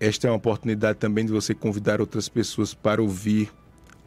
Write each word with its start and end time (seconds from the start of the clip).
esta 0.00 0.26
é 0.26 0.30
uma 0.30 0.38
oportunidade 0.38 0.98
também 0.98 1.26
de 1.26 1.32
você 1.32 1.54
convidar 1.54 2.00
outras 2.00 2.26
pessoas 2.26 2.72
para 2.72 3.02
ouvir 3.02 3.52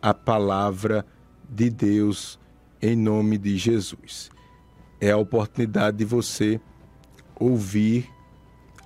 a 0.01 0.11
palavra 0.11 1.05
de 1.47 1.69
Deus 1.69 2.39
em 2.81 2.95
nome 2.95 3.37
de 3.37 3.55
Jesus. 3.57 4.31
É 4.99 5.11
a 5.11 5.17
oportunidade 5.17 5.97
de 5.97 6.05
você 6.05 6.59
ouvir 7.35 8.09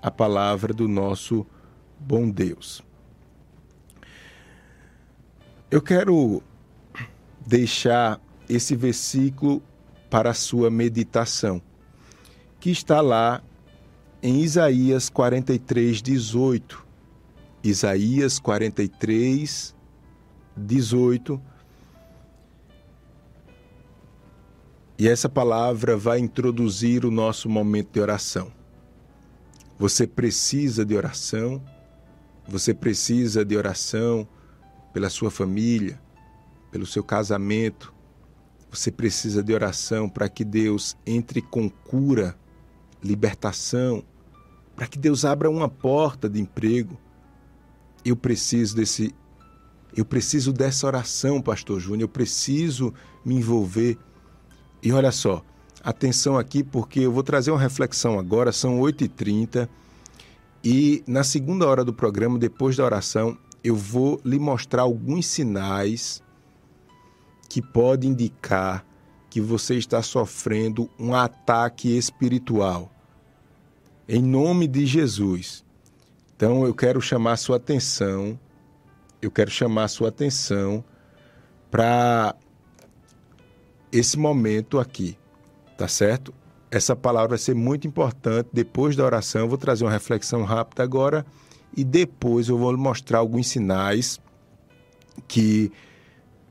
a 0.02 0.12
palavra 0.12 0.74
do 0.74 0.86
nosso 0.86 1.48
bom 1.98 2.30
Deus. 2.30 2.84
Eu 5.72 5.82
quero 5.82 6.44
deixar 7.46 8.20
esse 8.50 8.76
versículo 8.76 9.64
para 10.10 10.32
a 10.32 10.34
sua 10.34 10.70
meditação, 10.70 11.62
que 12.60 12.70
está 12.70 13.00
lá 13.00 13.42
em 14.22 14.42
Isaías 14.42 15.10
43, 15.10 16.02
18. 16.02 16.87
Isaías 17.70 18.40
43, 18.40 19.76
18. 20.56 21.42
E 24.98 25.06
essa 25.06 25.28
palavra 25.28 25.98
vai 25.98 26.20
introduzir 26.20 27.04
o 27.04 27.12
nosso 27.12 27.50
momento 27.50 27.92
de 27.92 28.00
oração. 28.00 28.54
Você 29.78 30.08
precisa 30.08 30.86
de 30.86 30.96
oração, 30.96 31.62
você 32.48 32.74
precisa 32.74 33.44
de 33.44 33.58
oração 33.58 34.26
pela 34.94 35.10
sua 35.10 35.30
família, 35.30 36.02
pelo 36.72 36.86
seu 36.86 37.04
casamento. 37.04 37.94
Você 38.72 38.90
precisa 38.90 39.44
de 39.44 39.54
oração 39.54 40.08
para 40.08 40.30
que 40.30 40.46
Deus 40.46 40.96
entre 41.06 41.42
com 41.42 41.70
cura, 41.70 42.34
libertação, 43.04 44.06
para 44.74 44.88
que 44.88 44.98
Deus 44.98 45.26
abra 45.26 45.50
uma 45.50 45.68
porta 45.68 46.30
de 46.30 46.40
emprego. 46.40 46.98
Eu 48.08 48.16
preciso 48.16 48.76
desse 48.76 49.14
eu 49.96 50.06
preciso 50.06 50.54
dessa 50.54 50.86
oração, 50.86 51.42
pastor 51.42 51.80
Júnior, 51.80 52.02
eu 52.02 52.08
preciso 52.08 52.94
me 53.26 53.36
envolver. 53.36 53.98
E 54.84 54.92
olha 54.92 55.12
só, 55.12 55.44
atenção 55.84 56.38
aqui 56.38 56.64
porque 56.64 57.00
eu 57.00 57.12
vou 57.12 57.24
trazer 57.24 57.50
uma 57.50 57.60
reflexão 57.60 58.20
agora, 58.20 58.52
são 58.52 58.80
8h30 58.80 59.68
e 60.64 61.04
na 61.08 61.24
segunda 61.24 61.68
hora 61.68 61.84
do 61.84 61.94
programa, 61.94 62.38
depois 62.38 62.76
da 62.76 62.84
oração, 62.84 63.38
eu 63.64 63.76
vou 63.76 64.20
lhe 64.24 64.38
mostrar 64.38 64.84
alguns 64.84 65.26
sinais 65.26 66.22
que 67.50 67.62
podem 67.62 68.12
indicar 68.12 68.86
que 69.30 69.42
você 69.42 69.76
está 69.76 70.02
sofrendo 70.02 70.90
um 71.00 71.14
ataque 71.14 71.98
espiritual. 71.98 72.92
Em 74.08 74.22
nome 74.22 74.68
de 74.68 74.86
Jesus. 74.86 75.66
Então 76.38 76.68
eu 76.68 76.74
quero 76.74 77.02
chamar 77.02 77.32
a 77.32 77.38
sua 77.38 77.58
atenção, 77.58 78.40
eu 79.20 79.32
quero 79.32 79.50
chamar 79.50 79.86
a 79.86 79.88
sua 79.88 80.10
atenção 80.10 80.86
para 81.72 82.36
esse 83.92 84.20
momento 84.20 84.78
aqui, 84.78 85.18
tá 85.76 85.88
certo? 85.88 86.32
Essa 86.70 86.96
palavra 86.96 87.30
vai 87.30 87.38
ser 87.40 87.56
muito 87.56 87.88
importante 87.88 88.50
depois 88.54 88.96
da 88.96 89.04
oração. 89.04 89.42
Eu 89.42 89.50
vou 89.50 89.58
trazer 89.58 89.84
uma 89.84 89.92
reflexão 89.92 90.44
rápida 90.44 90.84
agora 90.84 91.26
e 91.76 91.84
depois 91.84 92.50
eu 92.50 92.58
vou 92.58 92.78
mostrar 92.78 93.18
alguns 93.18 93.48
sinais 93.48 94.22
que 95.28 95.72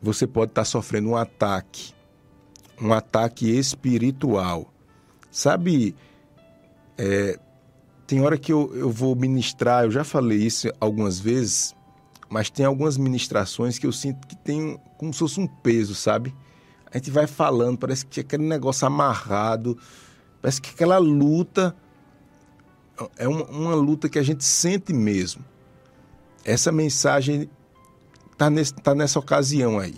você 0.03 0.27
pode 0.27 0.51
estar 0.51 0.65
sofrendo 0.65 1.11
um 1.11 1.17
ataque, 1.17 1.95
um 2.81 2.93
ataque 2.93 3.49
espiritual. 3.57 4.73
Sabe, 5.31 5.95
é, 6.99 7.39
tem 8.07 8.21
hora 8.21 8.39
que 8.39 8.53
eu, 8.53 8.71
eu 8.75 8.91
vou 8.91 9.17
ministrar, 9.17 9.85
eu 9.85 9.91
já 9.91 10.05
falei 10.05 10.39
isso 10.39 10.69
algumas 10.81 11.19
vezes, 11.19 11.75
mas 12.29 12.49
tem 12.49 12.65
algumas 12.65 12.97
ministrações 12.97 13.79
que 13.79 13.87
eu 13.87 13.93
sinto 13.93 14.27
que 14.27 14.37
tem 14.37 14.79
como 14.97 15.13
se 15.13 15.19
fosse 15.19 15.41
um 15.41 15.47
peso, 15.47 15.95
sabe? 15.95 16.35
A 16.91 16.99
gente 16.99 17.11
vai 17.11 17.27
falando, 17.27 17.79
parece 17.79 18.07
que 18.07 18.21
aquele 18.21 18.45
negócio 18.45 18.87
amarrado, 18.87 19.77
parece 20.41 20.61
que 20.63 20.71
aquela 20.71 20.99
luta 20.99 21.75
é 23.17 23.27
uma, 23.27 23.45
uma 23.45 23.75
luta 23.75 24.09
que 24.09 24.19
a 24.19 24.23
gente 24.23 24.45
sente 24.45 24.93
mesmo. 24.93 25.45
Essa 26.45 26.71
mensagem 26.71 27.51
está 28.33 28.49
tá 28.83 28.95
nessa 28.95 29.19
ocasião 29.19 29.79
aí. 29.79 29.97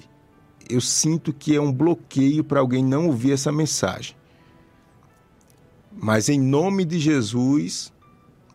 Eu 0.68 0.80
sinto 0.80 1.32
que 1.32 1.54
é 1.54 1.60
um 1.60 1.72
bloqueio 1.72 2.42
para 2.42 2.60
alguém 2.60 2.84
não 2.84 3.06
ouvir 3.06 3.32
essa 3.32 3.52
mensagem. 3.52 4.16
Mas 5.92 6.28
em 6.28 6.40
nome 6.40 6.84
de 6.84 6.98
Jesus, 6.98 7.92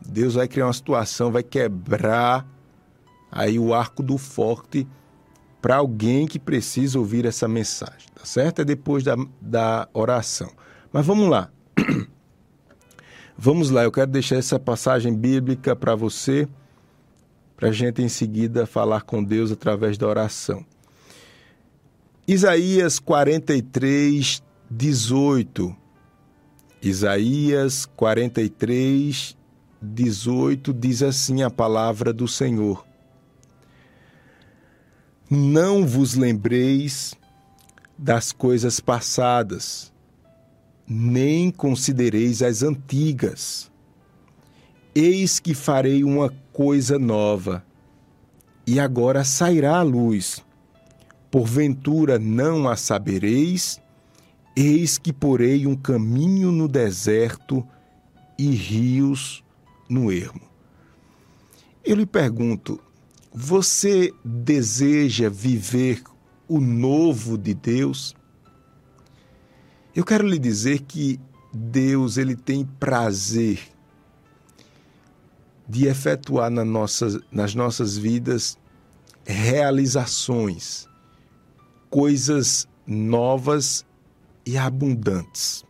Deus 0.07 0.35
vai 0.35 0.47
criar 0.47 0.67
uma 0.67 0.73
situação, 0.73 1.31
vai 1.31 1.43
quebrar 1.43 2.45
aí 3.31 3.57
o 3.57 3.73
arco 3.73 4.03
do 4.03 4.17
forte 4.17 4.87
para 5.61 5.77
alguém 5.77 6.27
que 6.27 6.37
precisa 6.37 6.99
ouvir 6.99 7.25
essa 7.25 7.47
mensagem, 7.47 8.07
tá 8.13 8.25
certo? 8.25 8.61
É 8.61 8.65
depois 8.65 9.03
da, 9.03 9.15
da 9.39 9.87
oração. 9.93 10.51
Mas 10.91 11.05
vamos 11.05 11.29
lá. 11.29 11.49
Vamos 13.35 13.71
lá, 13.71 13.83
eu 13.83 13.91
quero 13.91 14.11
deixar 14.11 14.35
essa 14.35 14.59
passagem 14.59 15.11
bíblica 15.11 15.75
para 15.75 15.95
você, 15.95 16.47
para 17.57 17.69
a 17.69 17.71
gente 17.71 17.99
em 17.99 18.07
seguida 18.07 18.67
falar 18.67 19.01
com 19.01 19.23
Deus 19.23 19.51
através 19.51 19.97
da 19.97 20.07
oração. 20.07 20.63
Isaías 22.27 22.99
43, 22.99 24.41
18. 24.69 25.75
Isaías 26.81 27.85
43, 27.85 29.35
18 29.85 30.73
diz 30.73 31.03
assim 31.03 31.43
a 31.43 31.49
palavra 31.49 32.13
do 32.13 32.25
Senhor: 32.25 32.85
Não 35.29 35.85
vos 35.85 36.15
lembreis 36.15 37.13
das 37.97 38.31
coisas 38.31 38.79
passadas 38.79 39.91
nem 40.87 41.51
considereis 41.51 42.41
as 42.41 42.63
antigas. 42.63 43.71
Eis 44.95 45.39
que 45.39 45.53
farei 45.53 46.03
uma 46.03 46.33
coisa 46.51 46.99
nova, 46.99 47.65
e 48.65 48.79
agora 48.79 49.23
sairá 49.23 49.77
a 49.77 49.81
luz. 49.81 50.43
Porventura 51.31 52.19
não 52.19 52.69
a 52.69 52.75
sabereis? 52.75 53.81
Eis 54.55 54.97
que 54.97 55.11
porei 55.11 55.65
um 55.65 55.75
caminho 55.75 56.51
no 56.51 56.67
deserto 56.67 57.65
e 58.37 58.49
rios 58.51 59.43
no 59.89 60.11
ermo. 60.11 60.41
Eu 61.83 61.95
lhe 61.95 62.05
pergunto: 62.05 62.79
você 63.33 64.13
deseja 64.23 65.29
viver 65.29 66.03
o 66.47 66.59
novo 66.59 67.37
de 67.37 67.53
Deus? 67.53 68.15
Eu 69.95 70.03
quero 70.03 70.27
lhe 70.27 70.39
dizer 70.39 70.81
que 70.81 71.19
Deus 71.53 72.17
ele 72.17 72.35
tem 72.35 72.65
prazer 72.65 73.59
de 75.67 75.87
efetuar 75.87 76.49
na 76.49 76.65
nossa, 76.65 77.21
nas 77.31 77.55
nossas 77.55 77.97
vidas 77.97 78.57
realizações, 79.25 80.87
coisas 81.89 82.67
novas 82.85 83.85
e 84.45 84.57
abundantes. 84.57 85.63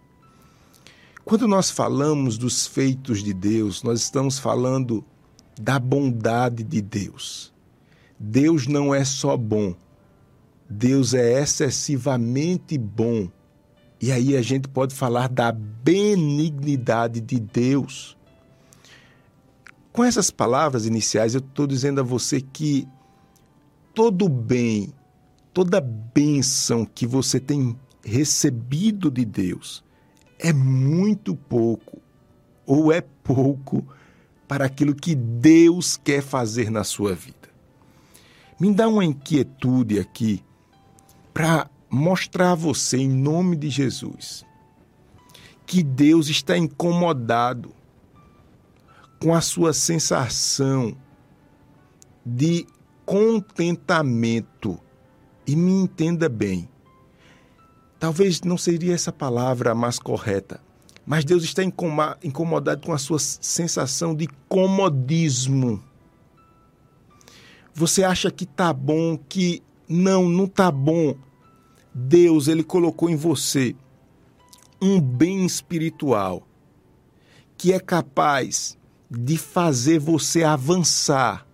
Quando 1.25 1.47
nós 1.47 1.71
falamos 1.71 2.37
dos 2.37 2.67
feitos 2.67 3.23
de 3.23 3.33
Deus, 3.33 3.81
nós 3.81 4.01
estamos 4.01 4.37
falando 4.37 5.03
da 5.59 5.79
bondade 5.79 6.63
de 6.63 6.81
Deus. 6.81 7.53
Deus 8.19 8.67
não 8.67 8.93
é 8.93 9.05
só 9.05 9.37
bom, 9.37 9.73
Deus 10.69 11.13
é 11.13 11.41
excessivamente 11.41 12.77
bom 12.77 13.29
e 14.01 14.11
aí 14.11 14.35
a 14.35 14.41
gente 14.41 14.67
pode 14.67 14.93
falar 14.93 15.29
da 15.29 15.49
benignidade 15.49 17.21
de 17.21 17.39
Deus. 17.39 18.17
Com 19.93 20.03
essas 20.03 20.29
palavras 20.29 20.85
iniciais, 20.85 21.33
eu 21.33 21.39
estou 21.39 21.65
dizendo 21.65 22.01
a 22.01 22.03
você 22.03 22.41
que 22.41 22.85
todo 23.93 24.27
bem, 24.27 24.91
toda 25.53 25.79
bênção 25.79 26.83
que 26.83 27.07
você 27.07 27.39
tem 27.39 27.79
recebido 28.03 29.09
de 29.09 29.23
Deus 29.23 29.81
é 30.43 30.51
muito 30.51 31.33
pouco 31.33 32.01
ou 32.65 32.91
é 32.91 32.99
pouco 32.99 33.87
para 34.45 34.65
aquilo 34.65 34.93
que 34.93 35.15
Deus 35.15 35.95
quer 35.95 36.21
fazer 36.21 36.69
na 36.69 36.83
sua 36.83 37.15
vida. 37.15 37.49
Me 38.59 38.73
dá 38.73 38.87
uma 38.89 39.05
inquietude 39.05 39.99
aqui 39.99 40.43
para 41.33 41.69
mostrar 41.89 42.51
a 42.51 42.55
você, 42.55 42.97
em 42.97 43.09
nome 43.09 43.55
de 43.55 43.69
Jesus, 43.69 44.45
que 45.65 45.81
Deus 45.81 46.27
está 46.27 46.57
incomodado 46.57 47.73
com 49.21 49.33
a 49.33 49.39
sua 49.39 49.71
sensação 49.71 50.95
de 52.25 52.67
contentamento. 53.05 54.77
E 55.47 55.55
me 55.55 55.71
entenda 55.71 56.27
bem. 56.27 56.69
Talvez 58.03 58.41
não 58.41 58.57
seria 58.57 58.93
essa 58.93 59.13
palavra 59.13 59.73
mais 59.73 59.97
correta, 59.97 60.59
mas 61.05 61.23
Deus 61.23 61.41
está 61.41 61.63
incomodado 61.63 62.85
com 62.85 62.91
a 62.91 62.97
sua 62.97 63.17
sensação 63.17 64.13
de 64.13 64.27
comodismo. 64.49 65.81
Você 67.73 68.03
acha 68.03 68.29
que 68.29 68.45
tá 68.45 68.73
bom, 68.73 69.17
que 69.17 69.63
não, 69.87 70.27
não 70.27 70.47
tá 70.47 70.69
bom. 70.69 71.15
Deus, 71.93 72.49
ele 72.49 72.61
colocou 72.61 73.09
em 73.09 73.15
você 73.15 73.73
um 74.81 74.99
bem 74.99 75.45
espiritual 75.45 76.45
que 77.57 77.71
é 77.71 77.79
capaz 77.79 78.77
de 79.09 79.37
fazer 79.37 79.99
você 79.99 80.43
avançar 80.43 81.47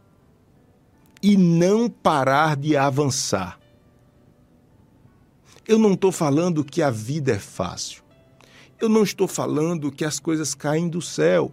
e 1.21 1.37
não 1.37 1.87
parar 1.87 2.55
de 2.55 2.75
avançar. 2.75 3.58
Eu 5.69 5.77
não 5.77 5.93
estou 5.93 6.11
falando 6.11 6.63
que 6.63 6.81
a 6.81 6.89
vida 6.89 7.33
é 7.33 7.37
fácil. 7.37 8.01
Eu 8.81 8.89
não 8.89 9.03
estou 9.03 9.27
falando 9.27 9.91
que 9.91 10.03
as 10.03 10.19
coisas 10.19 10.55
caem 10.55 10.89
do 10.89 10.99
céu. 10.99 11.51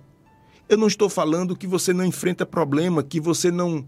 Eu 0.67 0.79
não 0.79 0.87
estou 0.87 1.11
falando 1.11 1.55
que 1.55 1.67
você 1.67 1.93
não 1.93 2.03
enfrenta 2.03 2.47
problema, 2.47 3.03
que 3.03 3.21
você 3.21 3.51
não 3.51 3.85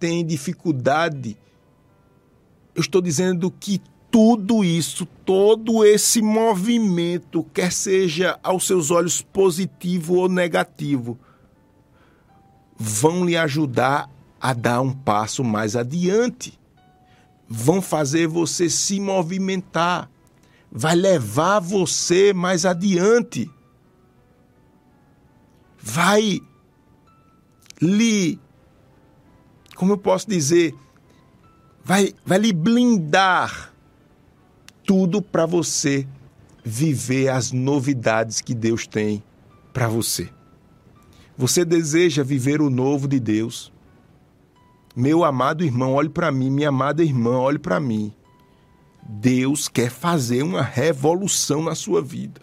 tem 0.00 0.26
dificuldade. 0.26 1.36
Eu 2.74 2.80
estou 2.80 3.00
dizendo 3.00 3.48
que 3.48 3.80
tudo 4.10 4.64
isso, 4.64 5.06
todo 5.24 5.84
esse 5.84 6.20
movimento, 6.20 7.46
quer 7.54 7.70
seja 7.70 8.40
aos 8.42 8.66
seus 8.66 8.90
olhos 8.90 9.22
positivo 9.22 10.16
ou 10.16 10.28
negativo, 10.28 11.16
vão 12.76 13.24
lhe 13.24 13.36
ajudar 13.36 14.10
a 14.40 14.52
dar 14.52 14.80
um 14.80 14.92
passo 14.92 15.44
mais 15.44 15.76
adiante. 15.76 16.59
Vão 17.52 17.82
fazer 17.82 18.28
você 18.28 18.70
se 18.70 19.00
movimentar. 19.00 20.08
Vai 20.70 20.94
levar 20.94 21.58
você 21.58 22.32
mais 22.32 22.64
adiante. 22.64 23.50
Vai 25.82 26.40
lhe 27.82 28.38
como 29.74 29.94
eu 29.94 29.98
posso 29.98 30.28
dizer, 30.28 30.74
vai 31.82 32.14
vai 32.24 32.38
lhe 32.38 32.52
blindar 32.52 33.72
tudo 34.84 35.22
para 35.22 35.46
você 35.46 36.06
viver 36.62 37.28
as 37.28 37.50
novidades 37.50 38.40
que 38.40 38.54
Deus 38.54 38.86
tem 38.86 39.22
para 39.72 39.88
você. 39.88 40.28
Você 41.36 41.64
deseja 41.64 42.22
viver 42.22 42.60
o 42.60 42.68
novo 42.68 43.08
de 43.08 43.18
Deus? 43.18 43.72
Meu 45.00 45.24
amado 45.24 45.64
irmão, 45.64 45.94
olhe 45.94 46.10
para 46.10 46.30
mim, 46.30 46.50
minha 46.50 46.68
amada 46.68 47.02
irmã, 47.02 47.38
olhe 47.38 47.58
para 47.58 47.80
mim. 47.80 48.12
Deus 49.02 49.66
quer 49.66 49.90
fazer 49.90 50.42
uma 50.42 50.60
revolução 50.60 51.62
na 51.62 51.74
sua 51.74 52.02
vida. 52.02 52.42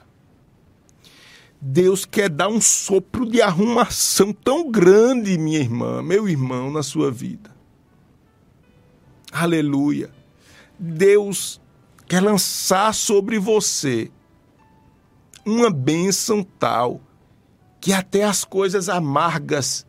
Deus 1.61 2.03
quer 2.03 2.31
dar 2.31 2.47
um 2.47 2.59
sopro 2.59 3.29
de 3.29 3.43
arrumação 3.43 4.33
tão 4.33 4.71
grande, 4.71 5.37
minha 5.37 5.59
irmã, 5.59 6.01
meu 6.01 6.27
irmão, 6.27 6.71
na 6.71 6.81
sua 6.81 7.11
vida. 7.11 7.55
Aleluia. 9.31 10.09
Deus 10.79 11.61
quer 12.07 12.21
lançar 12.21 12.91
sobre 12.91 13.37
você 13.37 14.09
uma 15.45 15.69
bênção 15.69 16.43
tal 16.43 17.01
que 17.79 17.93
até 17.93 18.23
as 18.23 18.43
coisas 18.43 18.89
amargas 18.89 19.85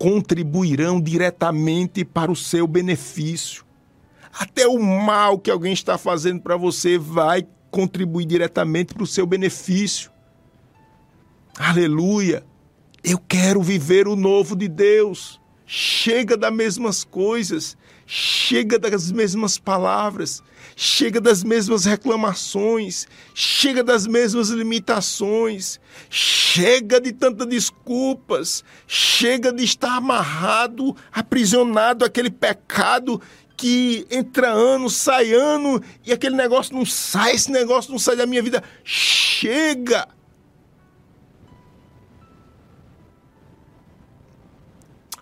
contribuirão 0.00 0.98
diretamente 0.98 2.06
para 2.06 2.32
o 2.32 2.36
seu 2.36 2.66
benefício. 2.66 3.66
Até 4.32 4.66
o 4.66 4.82
mal 4.82 5.38
que 5.38 5.50
alguém 5.50 5.74
está 5.74 5.98
fazendo 5.98 6.40
para 6.40 6.56
você 6.56 6.96
vai 6.96 7.46
contribuir 7.70 8.24
diretamente 8.24 8.94
para 8.94 9.02
o 9.02 9.06
seu 9.06 9.26
benefício. 9.26 10.10
Aleluia! 11.58 12.42
Eu 13.04 13.18
quero 13.18 13.62
viver 13.62 14.08
o 14.08 14.16
novo 14.16 14.56
de 14.56 14.68
Deus. 14.68 15.38
Chega 15.66 16.34
das 16.34 16.52
mesmas 16.52 17.04
coisas 17.04 17.76
chega 18.12 18.76
das 18.76 19.12
mesmas 19.12 19.56
palavras, 19.56 20.42
chega 20.82 21.20
das 21.20 21.44
mesmas 21.44 21.84
reclamações, 21.84 23.06
chega 23.34 23.84
das 23.84 24.06
mesmas 24.06 24.48
limitações, 24.48 25.78
chega 26.08 26.98
de 26.98 27.12
tantas 27.12 27.46
desculpas, 27.46 28.64
chega 28.86 29.52
de 29.52 29.62
estar 29.62 29.98
amarrado, 29.98 30.96
aprisionado 31.12 32.02
aquele 32.02 32.30
pecado 32.30 33.20
que 33.58 34.06
entra 34.10 34.48
ano, 34.48 34.88
sai 34.88 35.34
ano 35.34 35.82
e 36.02 36.14
aquele 36.14 36.34
negócio 36.34 36.74
não 36.74 36.86
sai, 36.86 37.32
esse 37.32 37.52
negócio 37.52 37.92
não 37.92 37.98
sai 37.98 38.16
da 38.16 38.24
minha 38.24 38.42
vida. 38.42 38.64
Chega! 38.82 40.08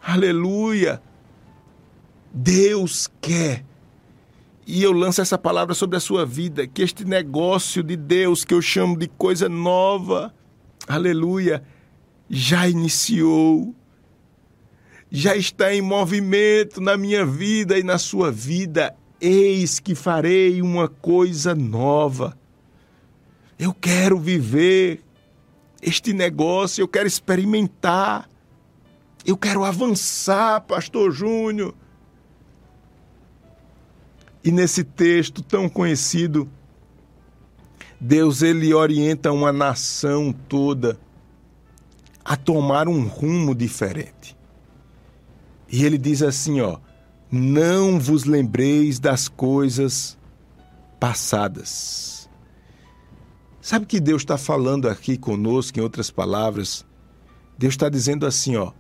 Aleluia! 0.00 1.02
Deus 2.32 3.10
quer. 3.20 3.64
E 4.69 4.82
eu 4.82 4.93
lanço 4.93 5.23
essa 5.23 5.38
palavra 5.38 5.73
sobre 5.73 5.97
a 5.97 6.00
sua 6.00 6.26
vida, 6.26 6.67
que 6.67 6.82
este 6.82 7.03
negócio 7.03 7.82
de 7.82 7.97
Deus, 7.97 8.44
que 8.44 8.53
eu 8.53 8.61
chamo 8.61 8.99
de 8.99 9.09
coisa 9.09 9.49
nova, 9.49 10.35
aleluia, 10.87 11.62
já 12.29 12.69
iniciou, 12.69 13.75
já 15.11 15.35
está 15.35 15.73
em 15.73 15.81
movimento 15.81 16.82
na 16.82 16.99
minha 16.99 17.25
vida 17.25 17.79
e 17.79 17.82
na 17.82 17.97
sua 17.97 18.31
vida. 18.31 18.94
Eis 19.19 19.81
que 19.81 19.94
farei 19.94 20.61
uma 20.61 20.87
coisa 20.87 21.55
nova. 21.55 22.38
Eu 23.59 23.73
quero 23.73 24.19
viver 24.19 25.00
este 25.81 26.12
negócio, 26.12 26.82
eu 26.82 26.88
quero 26.88 27.09
experimentar, 27.09 28.29
eu 29.25 29.35
quero 29.35 29.65
avançar, 29.65 30.61
Pastor 30.61 31.11
Júnior. 31.11 31.75
E 34.43 34.52
nesse 34.52 34.85
texto 34.85 35.43
tão 35.43 35.69
conhecido, 35.69 36.49
Deus 38.00 38.43
ele 38.43 38.73
orienta 38.73 39.32
uma 39.32 39.52
nação 39.52 40.32
toda 40.32 40.99
a 42.25 42.37
tomar 42.37 42.88
um 42.88 43.06
rumo 43.06 43.55
diferente. 43.55 44.37
E 45.70 45.85
ele 45.85 45.99
diz 45.99 46.23
assim, 46.23 46.61
ó: 46.61 46.79
Não 47.31 47.99
vos 47.99 48.25
lembreis 48.25 48.99
das 48.99 49.29
coisas 49.29 50.17
passadas. 51.00 52.29
Sabe 53.61 53.84
que 53.84 54.00
Deus 54.00 54.23
está 54.23 54.38
falando 54.38 54.88
aqui 54.88 55.19
conosco, 55.19 55.79
em 55.79 55.82
outras 55.82 56.11
palavras? 56.11 56.87
Deus 57.58 57.75
está 57.75 57.88
dizendo 57.88 58.25
assim, 58.25 58.56
ó: 58.56 58.73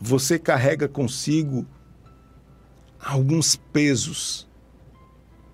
Você 0.00 0.38
carrega 0.38 0.88
consigo 0.88 1.66
alguns 2.98 3.54
pesos 3.54 4.49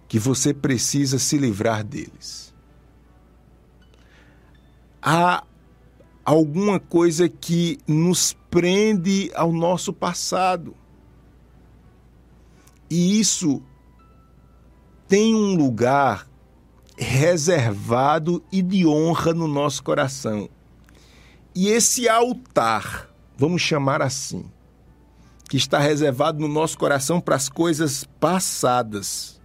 que 0.08 0.18
você 0.18 0.54
precisa 0.54 1.18
se 1.18 1.36
livrar 1.36 1.84
deles. 1.84 2.54
Há 5.02 5.44
alguma 6.24 6.80
coisa 6.80 7.28
que 7.28 7.78
nos 7.86 8.36
prende 8.50 9.30
ao 9.34 9.52
nosso 9.52 9.92
passado. 9.92 10.74
E 12.88 13.18
isso 13.18 13.62
tem 15.08 15.34
um 15.34 15.54
lugar 15.54 16.28
reservado 16.96 18.42
e 18.50 18.62
de 18.62 18.86
honra 18.86 19.34
no 19.34 19.46
nosso 19.46 19.82
coração. 19.82 20.48
E 21.54 21.68
esse 21.68 22.08
altar, 22.08 23.08
vamos 23.36 23.62
chamar 23.62 24.02
assim, 24.02 24.44
que 25.48 25.56
está 25.56 25.78
reservado 25.78 26.40
no 26.40 26.48
nosso 26.48 26.76
coração 26.76 27.20
para 27.20 27.36
as 27.36 27.48
coisas 27.48 28.04
passadas 28.18 29.35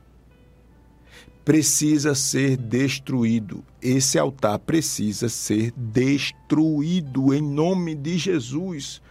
precisa 1.52 2.16
ser 2.16 2.56
destruído. 2.56 3.62
Esse 3.82 4.18
altar 4.18 4.58
precisa 4.60 5.28
ser 5.28 5.74
destruído 5.76 7.34
em 7.34 7.42
nome 7.42 7.94
de 7.94 8.18
Jesus. 8.18 9.02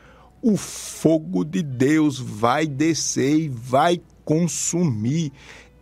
O 0.41 0.57
fogo 0.57 1.45
de 1.45 1.63
Deus 1.63 2.19
vai 2.19 2.67
descer 2.67 3.41
e 3.41 3.49
vai 3.51 4.01
consumir. 4.25 5.31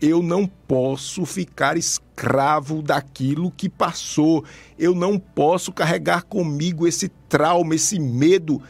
Eu 0.00 0.20
não 0.20 0.48
posso 0.48 1.24
ficar 1.24 1.76
escravo 1.76 2.82
daquilo 2.82 3.52
que 3.52 3.68
passou. 3.68 4.44
Eu 4.76 4.96
não 4.96 5.16
posso 5.16 5.72
carregar 5.72 6.24
comigo 6.24 6.88
esse 6.88 7.08
trauma, 7.28 7.76
esse 7.76 8.00
medo, 8.00 8.60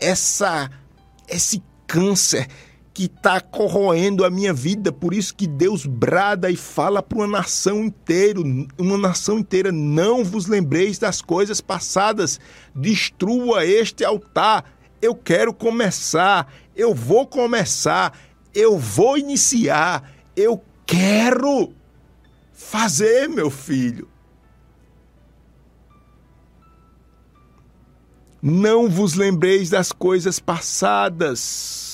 essa 0.00 0.70
esse 1.28 1.62
câncer 1.86 2.48
que 2.94 3.06
está 3.06 3.40
corroendo 3.40 4.24
a 4.24 4.30
minha 4.30 4.54
vida. 4.54 4.92
Por 4.92 5.12
isso 5.12 5.34
que 5.34 5.48
Deus 5.48 5.84
brada 5.84 6.48
e 6.48 6.56
fala 6.56 7.02
para 7.02 7.18
uma 7.18 7.26
nação 7.26 7.84
inteira, 7.84 8.38
uma 8.78 8.96
nação 8.96 9.40
inteira, 9.40 9.72
não 9.72 10.24
vos 10.24 10.46
lembreis 10.46 10.96
das 10.96 11.20
coisas 11.20 11.60
passadas, 11.60 12.38
destrua 12.72 13.66
este 13.66 14.04
altar. 14.04 14.64
Eu 15.02 15.16
quero 15.16 15.52
começar, 15.52 16.50
eu 16.76 16.94
vou 16.94 17.26
começar, 17.26 18.16
eu 18.54 18.78
vou 18.78 19.18
iniciar, 19.18 20.14
eu 20.36 20.62
quero 20.86 21.72
fazer, 22.52 23.28
meu 23.28 23.50
filho. 23.50 24.08
Não 28.40 28.88
vos 28.88 29.14
lembreis 29.14 29.68
das 29.68 29.90
coisas 29.90 30.38
passadas 30.38 31.93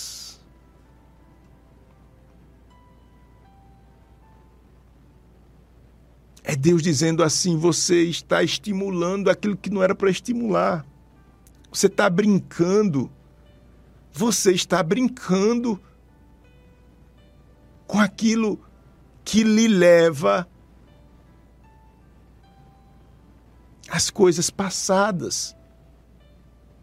É 6.42 6.56
Deus 6.56 6.82
dizendo 6.82 7.22
assim: 7.22 7.56
você 7.56 8.02
está 8.02 8.42
estimulando 8.42 9.30
aquilo 9.30 9.56
que 9.56 9.70
não 9.70 9.82
era 9.82 9.94
para 9.94 10.10
estimular. 10.10 10.86
Você 11.72 11.86
está 11.86 12.08
brincando. 12.08 13.10
Você 14.12 14.52
está 14.52 14.82
brincando 14.82 15.80
com 17.86 17.98
aquilo 17.98 18.60
que 19.24 19.42
lhe 19.44 19.68
leva 19.68 20.48
às 23.88 24.10
coisas 24.10 24.50
passadas. 24.50 25.54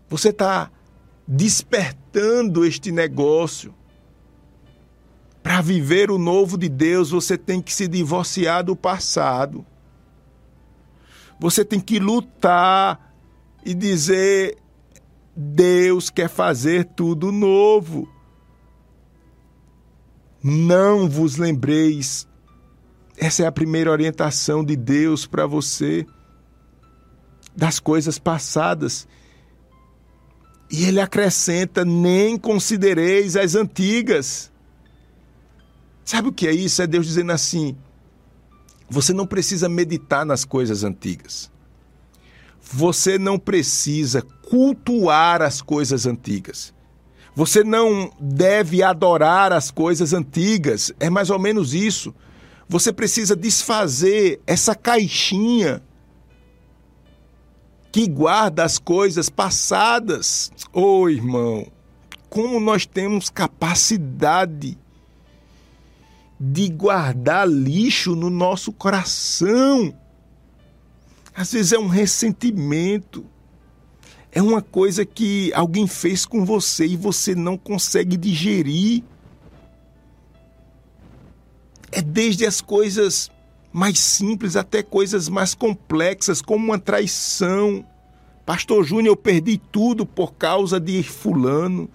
Você 0.09 0.29
está 0.29 0.71
despertando 1.27 2.65
este 2.65 2.91
negócio. 2.91 3.73
Para 5.47 5.61
viver 5.61 6.11
o 6.11 6.17
novo 6.17 6.57
de 6.57 6.67
Deus, 6.67 7.09
você 7.09 7.37
tem 7.37 7.61
que 7.61 7.73
se 7.73 7.87
divorciar 7.87 8.65
do 8.65 8.75
passado. 8.75 9.65
Você 11.39 11.63
tem 11.63 11.79
que 11.79 11.99
lutar 11.99 13.15
e 13.65 13.73
dizer: 13.73 14.57
Deus 15.33 16.09
quer 16.09 16.27
fazer 16.27 16.83
tudo 16.83 17.31
novo. 17.31 18.09
Não 20.43 21.07
vos 21.07 21.37
lembreis. 21.37 22.27
Essa 23.15 23.43
é 23.43 23.45
a 23.47 23.51
primeira 23.51 23.89
orientação 23.89 24.65
de 24.65 24.75
Deus 24.75 25.25
para 25.25 25.47
você 25.47 26.05
das 27.55 27.79
coisas 27.79 28.19
passadas 28.19 29.07
e 30.69 30.83
ele 30.83 30.99
acrescenta: 30.99 31.85
nem 31.85 32.37
considereis 32.37 33.37
as 33.37 33.55
antigas. 33.55 34.51
Sabe 36.07 36.29
o 36.29 36.31
que 36.31 36.47
é 36.47 36.53
isso? 36.53 36.81
É 36.81 36.87
Deus 36.87 37.05
dizendo 37.05 37.33
assim: 37.33 37.75
você 38.89 39.11
não 39.11 39.27
precisa 39.27 39.67
meditar 39.67 40.25
nas 40.25 40.45
coisas 40.45 40.85
antigas. 40.85 41.51
Você 42.61 43.19
não 43.19 43.37
precisa 43.37 44.21
cultuar 44.21 45.41
as 45.41 45.61
coisas 45.61 46.05
antigas. 46.05 46.73
Você 47.35 47.61
não 47.61 48.09
deve 48.21 48.81
adorar 48.81 49.51
as 49.51 49.69
coisas 49.69 50.13
antigas. 50.13 50.93
É 50.97 51.09
mais 51.09 51.29
ou 51.29 51.37
menos 51.37 51.73
isso. 51.73 52.15
Você 52.69 52.93
precisa 52.93 53.35
desfazer 53.35 54.39
essa 54.47 54.73
caixinha 54.73 55.83
que 57.91 58.07
guarda 58.07 58.63
as 58.63 58.79
coisas 58.79 59.29
passadas. 59.29 60.53
Ô 60.71 61.01
oh, 61.01 61.09
irmão, 61.09 61.69
como 62.29 62.61
nós 62.61 62.85
temos 62.85 63.29
capacidade 63.29 64.77
de 66.39 66.69
guardar 66.69 67.47
lixo 67.47 68.15
no 68.15 68.29
nosso 68.29 68.71
coração. 68.71 69.93
Às 71.35 71.51
vezes 71.51 71.71
é 71.71 71.79
um 71.79 71.87
ressentimento, 71.87 73.25
é 74.31 74.41
uma 74.41 74.61
coisa 74.61 75.05
que 75.05 75.51
alguém 75.53 75.87
fez 75.87 76.25
com 76.25 76.45
você 76.45 76.85
e 76.85 76.95
você 76.95 77.33
não 77.33 77.57
consegue 77.57 78.17
digerir. 78.17 79.03
É 81.91 82.01
desde 82.01 82.45
as 82.45 82.61
coisas 82.61 83.31
mais 83.71 83.99
simples 83.99 84.55
até 84.55 84.81
coisas 84.81 85.29
mais 85.29 85.53
complexas, 85.53 86.41
como 86.41 86.65
uma 86.65 86.79
traição. 86.79 87.85
Pastor 88.45 88.83
Júnior, 88.83 89.13
eu 89.13 89.15
perdi 89.17 89.57
tudo 89.57 90.05
por 90.05 90.33
causa 90.33 90.79
de 90.79 91.03
Fulano. 91.03 91.89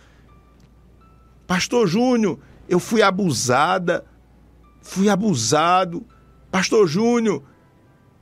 Pastor 1.46 1.86
Júnior, 1.86 2.38
eu 2.68 2.78
fui 2.78 3.02
abusada, 3.02 4.04
fui 4.82 5.08
abusado. 5.08 6.04
Pastor 6.50 6.86
Júnior, 6.86 7.42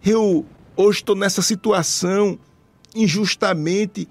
eu 0.04 0.46
hoje 0.76 0.98
estou 0.98 1.16
nessa 1.16 1.42
situação 1.42 2.38
injustamente 2.94 4.08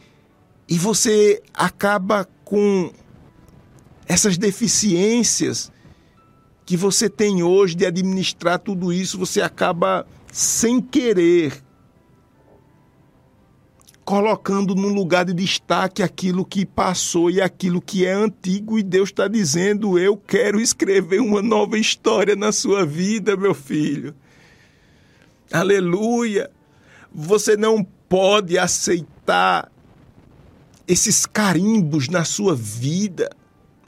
e 0.67 0.77
você 0.77 1.41
acaba 1.53 2.27
com 2.43 2.91
essas 4.07 4.37
deficiências 4.37 5.71
que 6.65 6.77
você 6.77 7.09
tem 7.09 7.41
hoje 7.41 7.75
de 7.75 7.85
administrar 7.85 8.59
tudo 8.59 8.93
isso, 8.93 9.17
você 9.17 9.41
acaba 9.41 10.05
sem 10.31 10.79
querer 10.79 11.63
colocando 14.09 14.73
num 14.73 14.91
lugar 14.91 15.23
de 15.23 15.35
destaque 15.35 16.01
aquilo 16.01 16.43
que 16.43 16.65
passou 16.65 17.29
e 17.29 17.39
aquilo 17.39 17.79
que 17.79 18.07
é 18.07 18.11
antigo, 18.11 18.79
e 18.79 18.81
Deus 18.81 19.09
está 19.09 19.27
dizendo: 19.27 19.99
Eu 19.99 20.17
quero 20.17 20.59
escrever 20.59 21.21
uma 21.21 21.43
nova 21.43 21.77
história 21.77 22.35
na 22.35 22.51
sua 22.51 22.83
vida, 22.83 23.37
meu 23.37 23.53
filho. 23.53 24.15
Aleluia! 25.51 26.49
Você 27.13 27.55
não 27.55 27.83
pode 27.83 28.57
aceitar 28.57 29.71
esses 30.87 31.27
carimbos 31.27 32.07
na 32.07 32.25
sua 32.25 32.55
vida. 32.55 33.29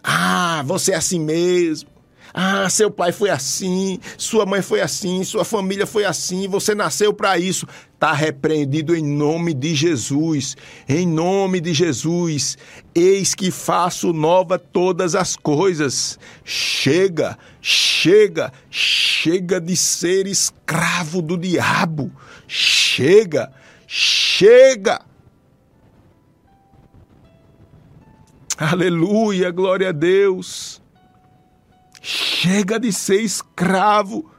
Ah, 0.04 0.62
você 0.68 0.92
é 0.92 0.98
assim 0.98 1.20
mesmo. 1.20 1.90
Ah, 2.34 2.70
seu 2.70 2.90
pai 2.90 3.12
foi 3.12 3.30
assim, 3.30 4.00
sua 4.18 4.46
mãe 4.46 4.62
foi 4.62 4.82
assim, 4.82 5.24
sua 5.24 5.44
família 5.44 5.86
foi 5.86 6.06
assim, 6.06 6.48
você 6.48 6.74
nasceu 6.74 7.14
para 7.14 7.38
isso. 7.38 7.68
Está 7.94 8.14
repreendido 8.14 8.96
em 8.96 9.04
nome 9.04 9.54
de 9.54 9.76
Jesus. 9.76 10.58
Em 10.90 11.08
nome 11.08 11.62
de 11.62 11.72
Jesus. 11.72 12.58
Eis 12.96 13.36
que 13.36 13.52
faço 13.52 14.12
nova 14.12 14.58
todas 14.58 15.14
as 15.14 15.36
coisas. 15.36 16.18
Chega, 16.44 17.38
chega, 17.62 18.52
chega 18.72 19.62
de 19.62 19.78
ser 19.78 20.26
escravo 20.26 21.22
do 21.22 21.38
diabo. 21.38 22.12
Chega, 22.48 23.52
chega. 23.86 25.02
Aleluia, 28.58 29.52
glória 29.52 29.90
a 29.90 29.92
Deus. 29.92 30.81
Chega 32.02 32.80
de 32.80 32.92
ser 32.92 33.22
escravo 33.22 34.30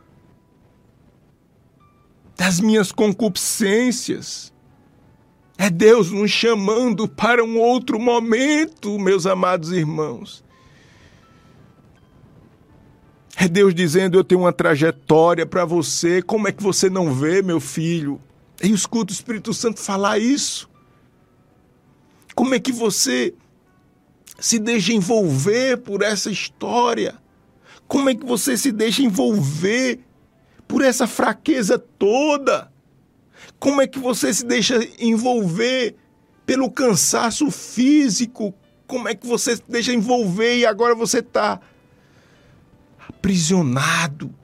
das 2.36 2.58
minhas 2.58 2.90
concupiscências. 2.90 4.52
É 5.56 5.70
Deus 5.70 6.10
nos 6.10 6.28
chamando 6.28 7.06
para 7.06 7.44
um 7.44 7.56
outro 7.60 8.00
momento, 8.00 8.98
meus 8.98 9.26
amados 9.26 9.70
irmãos. 9.70 10.42
É 13.36 13.46
Deus 13.46 13.72
dizendo: 13.72 14.18
Eu 14.18 14.24
tenho 14.24 14.40
uma 14.40 14.52
trajetória 14.52 15.46
para 15.46 15.64
você. 15.64 16.20
Como 16.20 16.48
é 16.48 16.52
que 16.52 16.62
você 16.62 16.90
não 16.90 17.14
vê, 17.14 17.42
meu 17.42 17.60
filho? 17.60 18.20
Eu 18.60 18.74
escuto 18.74 19.12
o 19.12 19.14
Espírito 19.14 19.54
Santo 19.54 19.78
falar 19.78 20.18
isso. 20.18 20.68
Como 22.34 22.56
é 22.56 22.58
que 22.58 22.72
você 22.72 23.32
se 24.40 24.58
deixa 24.58 24.92
envolver 24.92 25.76
por 25.76 26.02
essa 26.02 26.28
história? 26.28 27.21
Como 27.86 28.08
é 28.08 28.14
que 28.14 28.24
você 28.24 28.56
se 28.56 28.72
deixa 28.72 29.02
envolver 29.02 30.00
por 30.66 30.82
essa 30.82 31.06
fraqueza 31.06 31.78
toda? 31.78 32.72
Como 33.58 33.80
é 33.80 33.86
que 33.86 33.98
você 33.98 34.32
se 34.32 34.44
deixa 34.44 34.78
envolver 34.98 35.96
pelo 36.46 36.70
cansaço 36.70 37.50
físico? 37.50 38.54
Como 38.86 39.08
é 39.08 39.14
que 39.14 39.26
você 39.26 39.56
se 39.56 39.62
deixa 39.68 39.92
envolver 39.92 40.58
e 40.58 40.66
agora 40.66 40.94
você 40.94 41.18
está 41.18 41.60
aprisionado, 43.08 44.34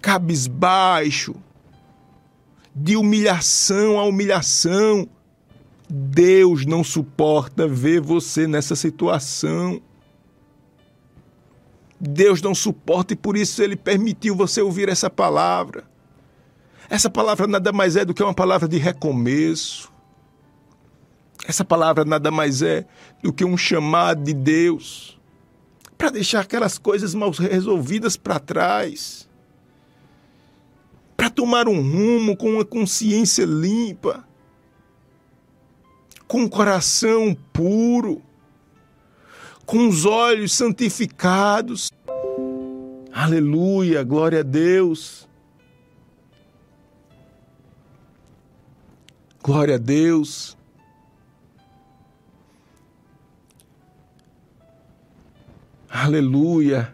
cabisbaixo, 0.00 1.34
de 2.74 2.96
humilhação 2.96 3.98
a 3.98 4.04
humilhação? 4.04 5.08
Deus 5.88 6.64
não 6.64 6.82
suporta 6.82 7.68
ver 7.68 8.00
você 8.00 8.46
nessa 8.46 8.74
situação. 8.74 9.82
Deus 12.08 12.42
não 12.42 12.54
suporta 12.54 13.14
e 13.14 13.16
por 13.16 13.36
isso 13.36 13.62
ele 13.62 13.76
permitiu 13.76 14.36
você 14.36 14.60
ouvir 14.60 14.88
essa 14.88 15.08
palavra. 15.08 15.84
Essa 16.88 17.08
palavra 17.08 17.46
nada 17.46 17.72
mais 17.72 17.96
é 17.96 18.04
do 18.04 18.12
que 18.12 18.22
uma 18.22 18.34
palavra 18.34 18.68
de 18.68 18.76
recomeço. 18.76 19.90
Essa 21.46 21.64
palavra 21.64 22.04
nada 22.04 22.30
mais 22.30 22.62
é 22.62 22.86
do 23.22 23.32
que 23.32 23.44
um 23.44 23.56
chamado 23.56 24.22
de 24.22 24.34
Deus 24.34 25.18
para 25.96 26.10
deixar 26.10 26.40
aquelas 26.40 26.76
coisas 26.76 27.14
mal 27.14 27.30
resolvidas 27.30 28.16
para 28.16 28.38
trás, 28.38 29.28
para 31.16 31.30
tomar 31.30 31.68
um 31.68 31.80
rumo 31.80 32.36
com 32.36 32.54
uma 32.54 32.64
consciência 32.64 33.44
limpa, 33.44 34.26
com 36.26 36.42
um 36.42 36.48
coração 36.48 37.36
puro 37.52 38.22
com 39.66 39.88
os 39.88 40.04
olhos 40.04 40.52
santificados. 40.52 41.90
Aleluia, 43.12 44.02
glória 44.02 44.40
a 44.40 44.42
Deus. 44.42 45.28
Glória 49.42 49.74
a 49.76 49.78
Deus. 49.78 50.56
Aleluia. 55.88 56.92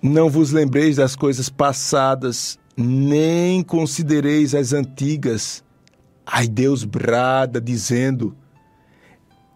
Não 0.00 0.30
vos 0.30 0.52
lembreis 0.52 0.96
das 0.96 1.14
coisas 1.16 1.48
passadas, 1.48 2.58
nem 2.76 3.62
considereis 3.62 4.54
as 4.54 4.72
antigas. 4.72 5.62
Ai, 6.24 6.46
Deus 6.46 6.84
brada, 6.84 7.60
dizendo: 7.60 8.36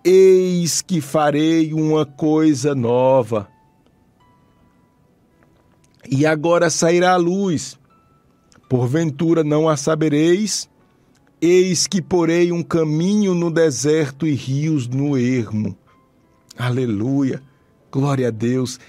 Eis 0.05 0.83
que 0.83 1.01
farei 1.01 1.73
uma 1.73 2.05
coisa 2.05 2.75
nova. 2.75 3.49
E 6.11 6.27
agora 6.27 6.69
sairá 6.69 7.13
a 7.13 7.17
luz. 7.17 7.79
Porventura 8.69 9.45
não 9.45 9.69
a 9.69 9.77
sabereis? 9.77 10.69
Eis 11.41 11.87
que 11.87 12.03
porei 12.03 12.51
um 12.51 12.63
caminho 12.63 13.35
no 13.35 13.51
deserto 13.51 14.27
e 14.27 14.35
rios 14.35 14.89
no 14.89 15.17
ermo. 15.17 15.77
Aleluia. 16.59 17.41
Glória 17.91 18.29
a 18.29 18.31
Deus. 18.31 18.81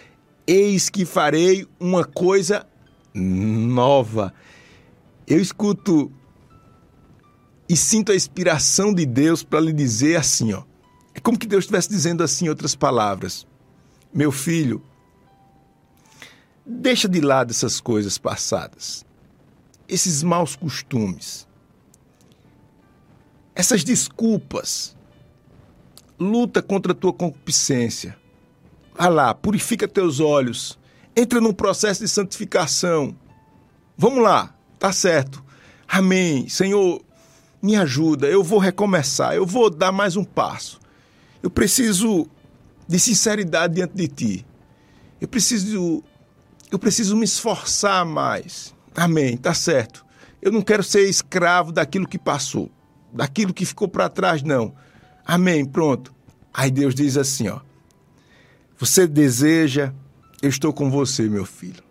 Eis 0.48 0.90
que 0.90 1.06
farei 1.06 1.68
uma 1.80 2.04
coisa 2.04 2.66
nova. 3.14 4.34
Eu 5.28 5.40
escuto 5.40 6.12
e 7.70 7.78
sinto 7.78 8.12
a 8.12 8.16
inspiração 8.16 8.94
de 8.94 9.06
Deus 9.06 9.44
para 9.44 9.60
lhe 9.60 9.74
dizer 9.74 10.16
assim, 10.16 10.54
ó. 10.54 10.64
Como 11.24 11.40
que 11.40 11.48
Deus 11.48 11.64
estivesse 11.64 11.90
dizendo 11.90 12.22
assim 12.22 12.50
outras 12.50 12.76
palavras. 12.76 13.48
Meu 14.14 14.30
filho, 14.32 14.84
deixa 16.66 17.08
de 17.08 17.22
lado 17.22 17.52
essas 17.52 17.80
coisas 17.80 18.18
passadas. 18.18 19.06
Esses 19.88 20.22
maus 20.22 20.56
costumes. 20.56 21.48
Essas 23.56 23.86
desculpas. 23.86 24.96
Luta 26.20 26.62
contra 26.62 26.92
a 26.92 26.96
tua 26.96 27.14
concupiscência. 27.14 28.18
Vá 28.94 29.08
lá, 29.08 29.34
purifica 29.34 29.88
teus 29.88 30.20
olhos. 30.20 30.78
Entra 31.16 31.40
num 31.40 31.54
processo 31.54 32.02
de 32.02 32.10
santificação. 32.10 33.16
Vamos 33.98 34.22
lá, 34.22 34.54
tá 34.78 34.92
certo. 34.92 35.44
Amém. 35.88 36.50
Senhor, 36.50 37.02
me 37.62 37.76
ajuda. 37.76 38.28
Eu 38.28 38.44
vou 38.44 38.60
recomeçar. 38.60 39.36
Eu 39.36 39.46
vou 39.46 39.70
dar 39.70 39.92
mais 39.92 40.18
um 40.18 40.24
passo. 40.24 40.83
Eu 41.44 41.52
preciso 41.52 42.26
de 42.88 42.98
sinceridade 43.00 43.76
diante 43.76 43.94
de 43.94 44.08
ti. 44.08 44.46
Eu 45.20 45.28
preciso 45.28 46.04
eu 46.72 46.80
preciso 46.80 47.16
me 47.16 47.26
esforçar 47.26 48.04
mais. 48.04 48.74
Amém, 48.96 49.38
tá 49.38 49.54
certo. 49.54 50.04
Eu 50.42 50.52
não 50.52 50.62
quero 50.62 50.82
ser 50.82 51.08
escravo 51.08 51.72
daquilo 51.72 52.08
que 52.08 52.18
passou, 52.18 52.72
daquilo 53.14 53.54
que 53.54 53.66
ficou 53.66 53.88
para 53.88 54.10
trás 54.10 54.42
não. 54.42 54.74
Amém, 55.26 55.64
pronto. 55.66 56.14
Aí 56.52 56.72
Deus 56.72 56.96
diz 56.96 57.16
assim, 57.16 57.48
ó: 57.48 57.60
você 58.78 59.08
deseja, 59.08 59.94
eu 60.42 60.50
estou 60.50 60.74
com 60.74 60.90
você, 60.90 61.30
meu 61.30 61.46
filho. 61.46 61.84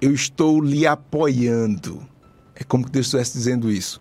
Eu 0.00 0.12
estou 0.12 0.60
lhe 0.60 0.86
apoiando. 0.86 2.06
É 2.54 2.62
como 2.62 2.84
que 2.84 2.90
Deus 2.90 3.06
estivesse 3.06 3.32
dizendo 3.32 3.70
isso. 3.72 4.00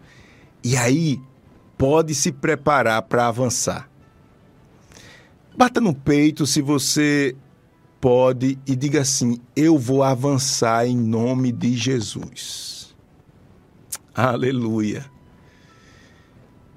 E 0.64 0.78
aí, 0.78 1.20
pode 1.78 2.14
se 2.14 2.32
preparar 2.32 3.02
para 3.04 3.28
avançar. 3.28 3.90
Bata 5.56 5.80
no 5.80 5.94
peito 5.94 6.46
se 6.46 6.62
você 6.62 7.36
pode 8.02 8.58
e 8.66 8.76
diga 8.76 9.02
assim: 9.02 9.40
Eu 9.56 9.78
vou 9.78 10.04
avançar 10.04 10.88
em 10.88 10.98
nome 10.98 11.52
de 11.52 11.76
Jesus. 11.76 12.96
Aleluia. 14.14 15.06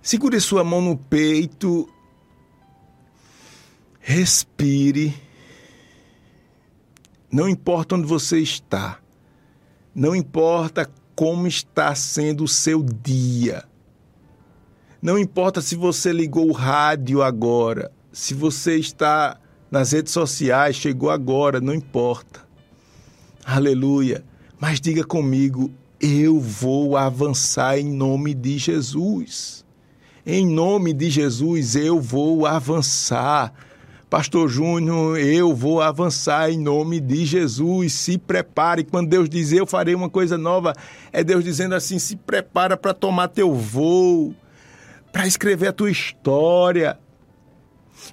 Segure 0.03 0.41
sua 0.41 0.63
mão 0.63 0.81
no 0.81 0.97
peito 0.97 1.89
Respire. 4.09 5.13
Não 7.29 7.49
importa 7.49 7.97
onde 7.97 8.07
você 8.07 8.39
está. 8.39 9.01
Não 9.93 10.15
importa 10.15 10.89
como 11.13 11.49
está 11.49 11.93
sendo 11.93 12.45
o 12.45 12.49
seu 12.49 12.85
dia. 12.85 13.65
Não 15.03 15.19
importa 15.19 15.61
se 15.61 15.75
você 15.75 16.13
ligou 16.13 16.49
o 16.49 16.53
rádio 16.53 17.21
agora, 17.21 17.91
se 18.17 18.33
você 18.33 18.77
está 18.77 19.39
nas 19.71 19.93
redes 19.93 20.11
sociais, 20.11 20.75
chegou 20.75 21.11
agora, 21.11 21.61
não 21.61 21.75
importa. 21.75 22.41
Aleluia. 23.45 24.25
Mas 24.59 24.81
diga 24.81 25.05
comigo, 25.05 25.71
eu 26.01 26.41
vou 26.41 26.97
avançar 26.97 27.79
em 27.79 27.93
nome 27.93 28.33
de 28.33 28.57
Jesus. 28.57 29.67
Em 30.25 30.47
nome 30.47 30.95
de 30.95 31.11
Jesus, 31.11 31.77
eu 31.77 32.01
vou 32.01 32.47
avançar. 32.47 33.53
Pastor 34.09 34.49
Júnior, 34.49 35.19
eu 35.19 35.55
vou 35.55 35.83
avançar 35.83 36.51
em 36.51 36.59
nome 36.59 37.01
de 37.01 37.27
Jesus. 37.27 37.93
Se 37.93 38.17
prepare. 38.17 38.83
Quando 38.83 39.11
Deus 39.11 39.29
diz 39.29 39.53
eu 39.53 39.67
farei 39.67 39.95
uma 39.95 40.09
coisa 40.09 40.39
nova, 40.39 40.73
é 41.13 41.23
Deus 41.23 41.45
dizendo 41.45 41.75
assim: 41.75 41.99
se 41.99 42.17
prepara 42.17 42.79
para 42.79 42.95
tomar 42.95 43.29
teu 43.29 43.53
voo, 43.55 44.35
para 45.13 45.27
escrever 45.27 45.69
a 45.69 45.73
tua 45.73 45.91
história. 45.91 46.99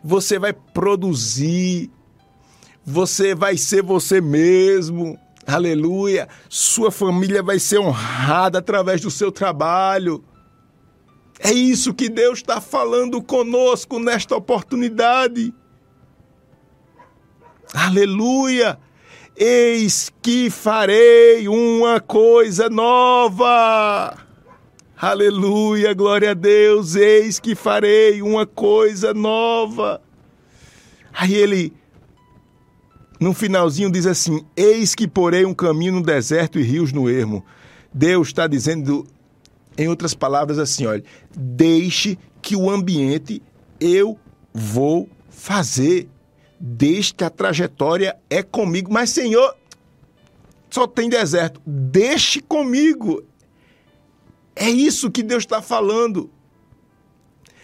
Você 0.03 0.39
vai 0.39 0.53
produzir, 0.53 1.91
você 2.85 3.33
vai 3.33 3.57
ser 3.57 3.81
você 3.81 4.19
mesmo. 4.21 5.17
Aleluia. 5.45 6.27
Sua 6.49 6.91
família 6.91 7.43
vai 7.43 7.59
ser 7.59 7.79
honrada 7.79 8.59
através 8.59 9.01
do 9.01 9.11
seu 9.11 9.31
trabalho. 9.31 10.23
É 11.39 11.51
isso 11.51 11.93
que 11.93 12.07
Deus 12.07 12.39
está 12.39 12.61
falando 12.61 13.21
conosco 13.21 13.99
nesta 13.99 14.35
oportunidade. 14.35 15.53
Aleluia! 17.73 18.79
Eis 19.35 20.11
que 20.21 20.49
farei 20.49 21.47
uma 21.47 21.99
coisa 21.99 22.69
nova. 22.69 24.15
Aleluia, 25.03 25.93
glória 25.93 26.31
a 26.31 26.33
Deus. 26.33 26.95
Eis 26.95 27.37
que 27.37 27.55
farei 27.55 28.21
uma 28.21 28.45
coisa 28.45 29.13
nova. 29.13 30.01
Aí 31.11 31.33
ele, 31.33 31.73
no 33.19 33.33
finalzinho, 33.33 33.91
diz 33.91 34.05
assim: 34.05 34.45
Eis 34.55 34.95
que 34.95 35.05
porei 35.05 35.43
um 35.43 35.53
caminho 35.53 35.95
no 35.95 36.01
deserto 36.01 36.57
e 36.57 36.63
rios 36.63 36.93
no 36.93 37.09
ermo. 37.09 37.43
Deus 37.93 38.29
está 38.29 38.47
dizendo, 38.47 39.05
em 39.77 39.89
outras 39.89 40.13
palavras, 40.13 40.57
assim: 40.57 40.85
olha, 40.85 41.03
deixe 41.35 42.17
que 42.41 42.55
o 42.55 42.69
ambiente 42.69 43.43
eu 43.81 44.17
vou 44.53 45.09
fazer 45.29 46.07
desde 46.57 47.13
que 47.13 47.25
a 47.25 47.29
trajetória 47.29 48.15
é 48.29 48.41
comigo. 48.41 48.89
Mas, 48.89 49.09
Senhor, 49.09 49.53
só 50.69 50.87
tem 50.87 51.09
deserto. 51.09 51.61
Deixe 51.67 52.39
comigo. 52.39 53.21
É 54.55 54.69
isso 54.69 55.11
que 55.11 55.23
Deus 55.23 55.43
está 55.43 55.61
falando. 55.61 56.29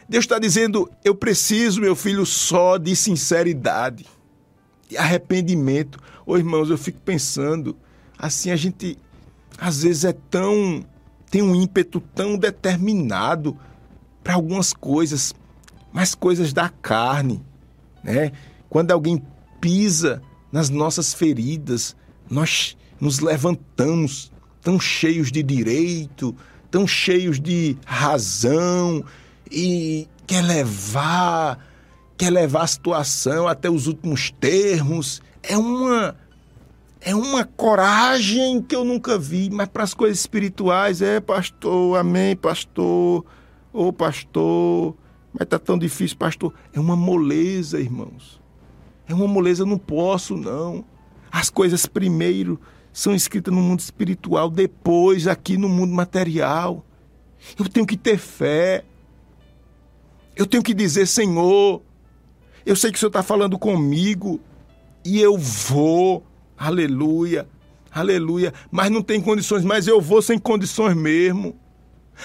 Deus 0.07 0.25
está 0.25 0.39
dizendo: 0.39 0.89
eu 1.03 1.13
preciso, 1.13 1.81
meu 1.81 1.95
filho, 1.95 2.25
só 2.25 2.77
de 2.77 2.95
sinceridade 2.95 4.05
e 4.89 4.97
arrependimento. 4.97 5.99
Ô 6.25 6.37
irmãos, 6.37 6.69
eu 6.69 6.77
fico 6.77 6.99
pensando, 6.99 7.77
assim, 8.17 8.49
a 8.49 8.55
gente 8.55 8.97
às 9.57 9.83
vezes 9.83 10.05
é 10.05 10.13
tão. 10.13 10.83
tem 11.29 11.41
um 11.41 11.55
ímpeto 11.55 12.01
tão 12.15 12.37
determinado 12.37 13.57
para 14.23 14.33
algumas 14.33 14.73
coisas, 14.73 15.33
mas 15.93 16.15
coisas 16.15 16.53
da 16.53 16.69
carne, 16.69 17.43
né? 18.03 18.31
Quando 18.69 18.91
alguém 18.91 19.23
pisa 19.59 20.21
nas 20.51 20.69
nossas 20.69 21.13
feridas, 21.13 21.95
nós 22.29 22.77
nos 22.99 23.19
levantamos 23.19 24.31
tão 24.61 24.79
cheios 24.79 25.31
de 25.31 25.41
direito, 25.41 26.35
tão 26.71 26.87
cheios 26.87 27.39
de 27.39 27.77
razão 27.85 29.03
e 29.51 30.07
quer 30.25 30.41
levar, 30.43 31.65
quer 32.17 32.29
levar 32.29 32.63
a 32.63 32.67
situação 32.67 33.47
até 33.47 33.69
os 33.69 33.87
últimos 33.87 34.31
termos. 34.39 35.21
É 35.41 35.57
uma 35.57 36.15
é 37.01 37.15
uma 37.15 37.45
coragem 37.45 38.61
que 38.61 38.75
eu 38.75 38.83
nunca 38.83 39.17
vi, 39.17 39.49
mas 39.49 39.69
para 39.69 39.83
as 39.83 39.93
coisas 39.93 40.19
espirituais 40.19 41.01
é 41.01 41.21
pastor, 41.21 41.97
amém, 41.97 42.35
pastor, 42.35 43.23
ô 43.71 43.87
oh, 43.87 43.93
pastor, 43.93 44.95
mas 45.33 45.47
tá 45.47 45.57
tão 45.57 45.77
difícil, 45.77 46.17
pastor. 46.17 46.53
É 46.73 46.79
uma 46.79 46.95
moleza, 46.97 47.79
irmãos. 47.79 48.41
É 49.07 49.13
uma 49.13 49.27
moleza, 49.27 49.63
eu 49.63 49.67
não 49.67 49.77
posso, 49.77 50.35
não. 50.35 50.83
As 51.31 51.49
coisas 51.49 51.85
primeiro 51.85 52.59
são 52.99 53.15
escritas 53.15 53.53
no 53.53 53.61
mundo 53.61 53.79
espiritual, 53.79 54.49
depois 54.49 55.25
aqui 55.25 55.57
no 55.57 55.69
mundo 55.69 55.93
material. 55.93 56.85
Eu 57.57 57.69
tenho 57.69 57.85
que 57.85 57.95
ter 57.95 58.17
fé. 58.17 58.83
Eu 60.35 60.45
tenho 60.45 60.61
que 60.61 60.73
dizer, 60.73 61.07
Senhor, 61.07 61.81
eu 62.65 62.75
sei 62.75 62.91
que 62.91 62.97
o 62.97 62.99
Senhor 62.99 63.09
está 63.09 63.23
falando 63.23 63.57
comigo 63.57 64.41
e 65.05 65.21
eu 65.21 65.37
vou. 65.37 66.25
Aleluia, 66.57 67.47
aleluia. 67.89 68.53
Mas 68.69 68.91
não 68.91 69.01
tem 69.01 69.21
condições, 69.21 69.63
mas 69.63 69.87
eu 69.87 70.01
vou 70.01 70.21
sem 70.21 70.37
condições 70.37 70.93
mesmo. 70.93 71.55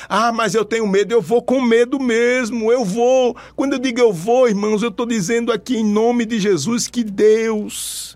Ah, 0.08 0.32
mas 0.32 0.56
eu 0.56 0.64
tenho 0.64 0.88
medo, 0.88 1.12
eu 1.12 1.22
vou 1.22 1.40
com 1.40 1.60
medo 1.60 2.00
mesmo, 2.00 2.72
eu 2.72 2.84
vou. 2.84 3.37
Quando 3.54 3.74
eu 3.74 3.78
digo 3.78 4.00
eu 4.00 4.12
vou, 4.12 4.48
irmãos, 4.48 4.82
eu 4.82 4.88
estou 4.88 5.06
dizendo 5.06 5.52
aqui 5.52 5.76
em 5.76 5.84
nome 5.84 6.24
de 6.26 6.40
Jesus 6.40 6.88
que 6.88 7.04
Deus, 7.04 8.13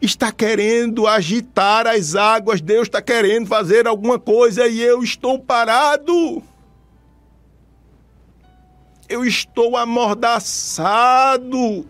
está 0.00 0.30
querendo 0.30 1.06
agitar 1.06 1.86
as 1.86 2.14
águas, 2.14 2.60
Deus 2.60 2.88
está 2.88 3.02
querendo 3.02 3.46
fazer 3.46 3.86
alguma 3.86 4.18
coisa 4.18 4.66
e 4.66 4.80
eu 4.80 5.02
estou 5.02 5.38
parado. 5.38 6.42
Eu 9.08 9.24
estou 9.24 9.76
amordaçado. 9.76 11.86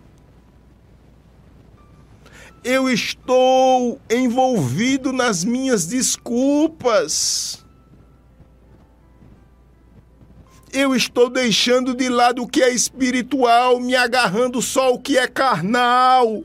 Eu 2.64 2.88
estou 2.88 4.01
envolvido 4.11 5.12
nas 5.12 5.44
minhas 5.44 5.87
desculpas. 5.87 7.64
Eu 10.73 10.94
estou 10.94 11.31
deixando 11.31 11.94
de 11.94 12.09
lado 12.09 12.42
o 12.42 12.49
que 12.49 12.62
é 12.62 12.71
espiritual, 12.71 13.81
me 13.81 13.97
agarrando 13.97 14.61
só 14.61 14.92
o 14.92 14.99
que 14.99 15.16
é 15.16 15.27
carnal. 15.27 16.44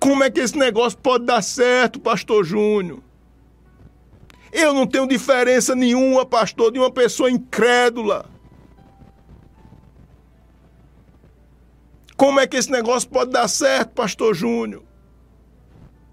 Como 0.00 0.24
é 0.24 0.30
que 0.30 0.40
esse 0.40 0.56
negócio 0.56 0.98
pode 0.98 1.26
dar 1.26 1.42
certo, 1.42 2.00
pastor 2.00 2.42
Júnior? 2.42 3.00
Eu 4.50 4.72
não 4.72 4.86
tenho 4.86 5.06
diferença 5.06 5.74
nenhuma, 5.76 6.24
pastor, 6.24 6.72
de 6.72 6.78
uma 6.78 6.90
pessoa 6.90 7.30
incrédula. 7.30 8.24
Como 12.16 12.40
é 12.40 12.46
que 12.46 12.56
esse 12.56 12.70
negócio 12.70 13.08
pode 13.08 13.30
dar 13.30 13.46
certo, 13.46 13.90
pastor 13.90 14.34
Júnior? 14.34 14.82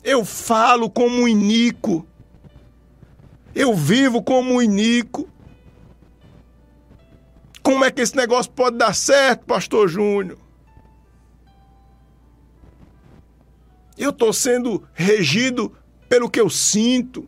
Eu 0.04 0.24
falo 0.24 0.90
como 0.90 1.22
um 1.22 1.28
inico. 1.28 2.06
Eu 3.56 3.74
vivo 3.74 4.22
como 4.22 4.56
um 4.56 4.62
inico. 4.62 5.28
Como 7.64 7.84
é 7.84 7.92
que 7.92 8.02
esse 8.02 8.16
negócio 8.16 8.52
pode 8.52 8.78
dar 8.78 8.94
certo, 8.94 9.46
pastor 9.46 9.90
Júnior? 9.90 10.38
Eu 13.98 14.12
estou 14.12 14.32
sendo 14.32 14.84
regido 14.94 15.72
pelo 16.08 16.30
que 16.30 16.40
eu 16.40 16.50
sinto. 16.50 17.28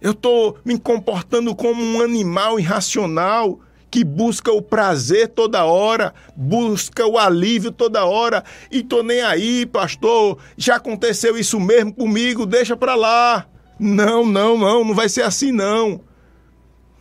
Eu 0.00 0.12
estou 0.12 0.58
me 0.64 0.78
comportando 0.78 1.54
como 1.54 1.82
um 1.82 2.00
animal 2.00 2.58
irracional 2.58 3.60
que 3.92 4.02
busca 4.02 4.50
o 4.50 4.62
prazer 4.62 5.28
toda 5.28 5.66
hora, 5.66 6.14
busca 6.34 7.06
o 7.06 7.18
alívio 7.18 7.70
toda 7.70 8.06
hora, 8.06 8.42
e 8.70 8.82
tô 8.82 9.02
nem 9.02 9.20
aí, 9.20 9.66
pastor. 9.66 10.38
Já 10.56 10.76
aconteceu 10.76 11.36
isso 11.36 11.60
mesmo 11.60 11.92
comigo, 11.92 12.46
deixa 12.46 12.74
para 12.74 12.94
lá. 12.94 13.46
Não, 13.78 14.24
não, 14.24 14.56
não, 14.56 14.82
não 14.82 14.94
vai 14.94 15.10
ser 15.10 15.22
assim 15.22 15.52
não. 15.52 16.00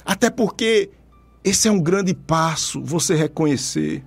Até 0.06 0.30
porque 0.30 0.90
esse 1.44 1.68
é 1.68 1.72
um 1.72 1.80
grande 1.80 2.14
passo, 2.14 2.84
você 2.84 3.16
reconhecer. 3.16 4.04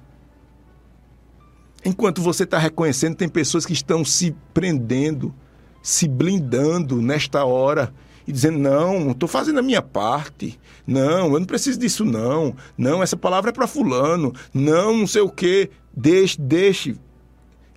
Enquanto 1.85 2.23
você 2.23 2.45
está 2.45 2.59
reconhecendo, 2.59 3.17
tem 3.17 3.29
pessoas 3.29 3.67
que 3.67 3.73
estão 3.73 4.05
se 4.05 4.35
prendendo, 4.55 5.35
se 5.83 6.09
blindando 6.09 7.03
nesta 7.03 7.45
hora 7.45 7.93
e 8.27 8.33
dizendo: 8.33 8.59
não, 8.59 9.11
estou 9.11 9.29
fazendo 9.29 9.59
a 9.59 9.63
minha 9.63 9.83
parte. 9.83 10.59
Não, 10.87 11.33
eu 11.33 11.39
não 11.39 11.45
preciso 11.47 11.79
disso, 11.79 12.05
não. 12.05 12.57
Não, 12.77 13.03
essa 13.03 13.17
palavra 13.17 13.51
é 13.51 13.53
para 13.53 13.67
Fulano. 13.67 14.33
Não, 14.53 14.97
não 14.97 15.07
sei 15.07 15.23
o 15.23 15.31
quê. 15.31 15.71
Deixe, 15.95 16.41
deixe. 16.41 16.97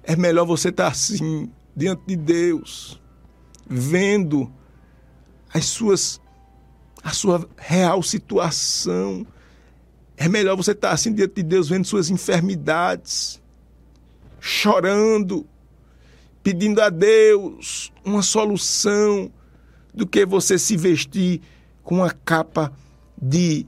É 0.04 0.16
melhor 0.16 0.46
você 0.46 0.70
estar 0.70 0.86
tá 0.86 0.92
assim, 0.92 1.52
diante 1.76 2.04
de 2.08 2.16
Deus, 2.16 3.02
vendo 3.70 4.50
as 5.54 5.66
suas, 5.66 6.22
a 7.04 7.12
sua 7.12 7.48
real 7.58 8.02
situação. 8.02 9.28
É 10.16 10.30
melhor 10.30 10.56
você 10.56 10.72
estar 10.72 10.90
tá 10.90 10.94
assim 10.94 11.14
diante 11.14 11.36
de 11.36 11.44
Deus, 11.44 11.68
vendo 11.68 11.86
suas 11.86 12.10
enfermidades, 12.10 13.42
chorando, 14.48 15.46
pedindo 16.42 16.82
a 16.82 16.90
Deus 16.90 17.92
uma 18.04 18.22
solução 18.22 19.30
do 19.94 20.08
que 20.08 20.26
você 20.26 20.58
se 20.58 20.78
vestir 20.78 21.42
com 21.84 21.96
uma 21.96 22.12
capa 22.12 22.72
de 23.22 23.66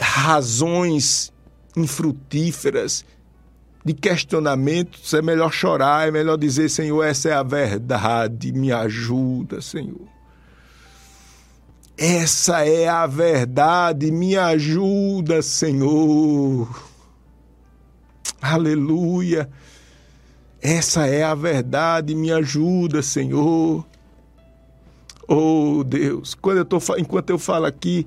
razões 0.00 1.32
infrutíferas, 1.76 3.04
de 3.84 3.92
questionamentos. 3.92 5.12
É 5.12 5.20
melhor 5.20 5.52
chorar, 5.52 6.06
é 6.06 6.12
melhor 6.12 6.36
dizer: 6.36 6.68
Senhor, 6.68 7.02
essa 7.02 7.30
é 7.30 7.32
a 7.32 7.42
verdade, 7.42 8.52
me 8.52 8.70
ajuda, 8.70 9.60
Senhor. 9.60 10.14
Essa 11.96 12.64
é 12.64 12.88
a 12.88 13.06
verdade, 13.06 14.12
me 14.12 14.36
ajuda, 14.36 15.42
Senhor. 15.42 16.93
Aleluia. 18.46 19.48
Essa 20.60 21.06
é 21.06 21.22
a 21.22 21.34
verdade, 21.34 22.14
me 22.14 22.30
ajuda, 22.30 23.00
Senhor. 23.00 23.86
Oh 25.26 25.82
Deus, 25.82 26.34
quando 26.34 26.58
eu 26.58 26.64
tô, 26.66 26.76
enquanto 26.98 27.30
eu 27.30 27.38
falo 27.38 27.64
aqui, 27.64 28.06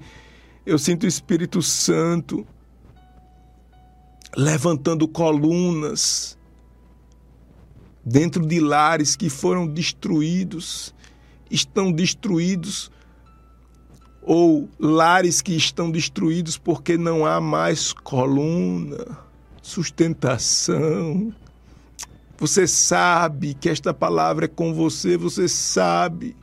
eu 0.63 0.77
sinto 0.77 1.05
o 1.05 1.07
Espírito 1.07 1.59
Santo 1.63 2.45
levantando 4.35 5.07
colunas 5.07 6.37
dentro 8.05 8.45
de 8.45 8.59
lares 8.59 9.15
que 9.15 9.31
foram 9.31 9.65
destruídos, 9.65 10.93
estão 11.49 11.91
destruídos, 11.91 12.91
ou 14.21 14.69
lares 14.77 15.41
que 15.41 15.55
estão 15.55 15.89
destruídos 15.89 16.59
porque 16.59 16.95
não 16.95 17.25
há 17.25 17.41
mais 17.41 17.91
coluna, 17.91 19.25
sustentação. 19.67 21.33
Você 22.37 22.65
sabe 22.65 23.53
que 23.53 23.67
esta 23.67 23.93
palavra 23.93 24.45
é 24.45 24.47
com 24.47 24.73
você, 24.73 25.17
você 25.17 25.47
sabe 25.49 26.37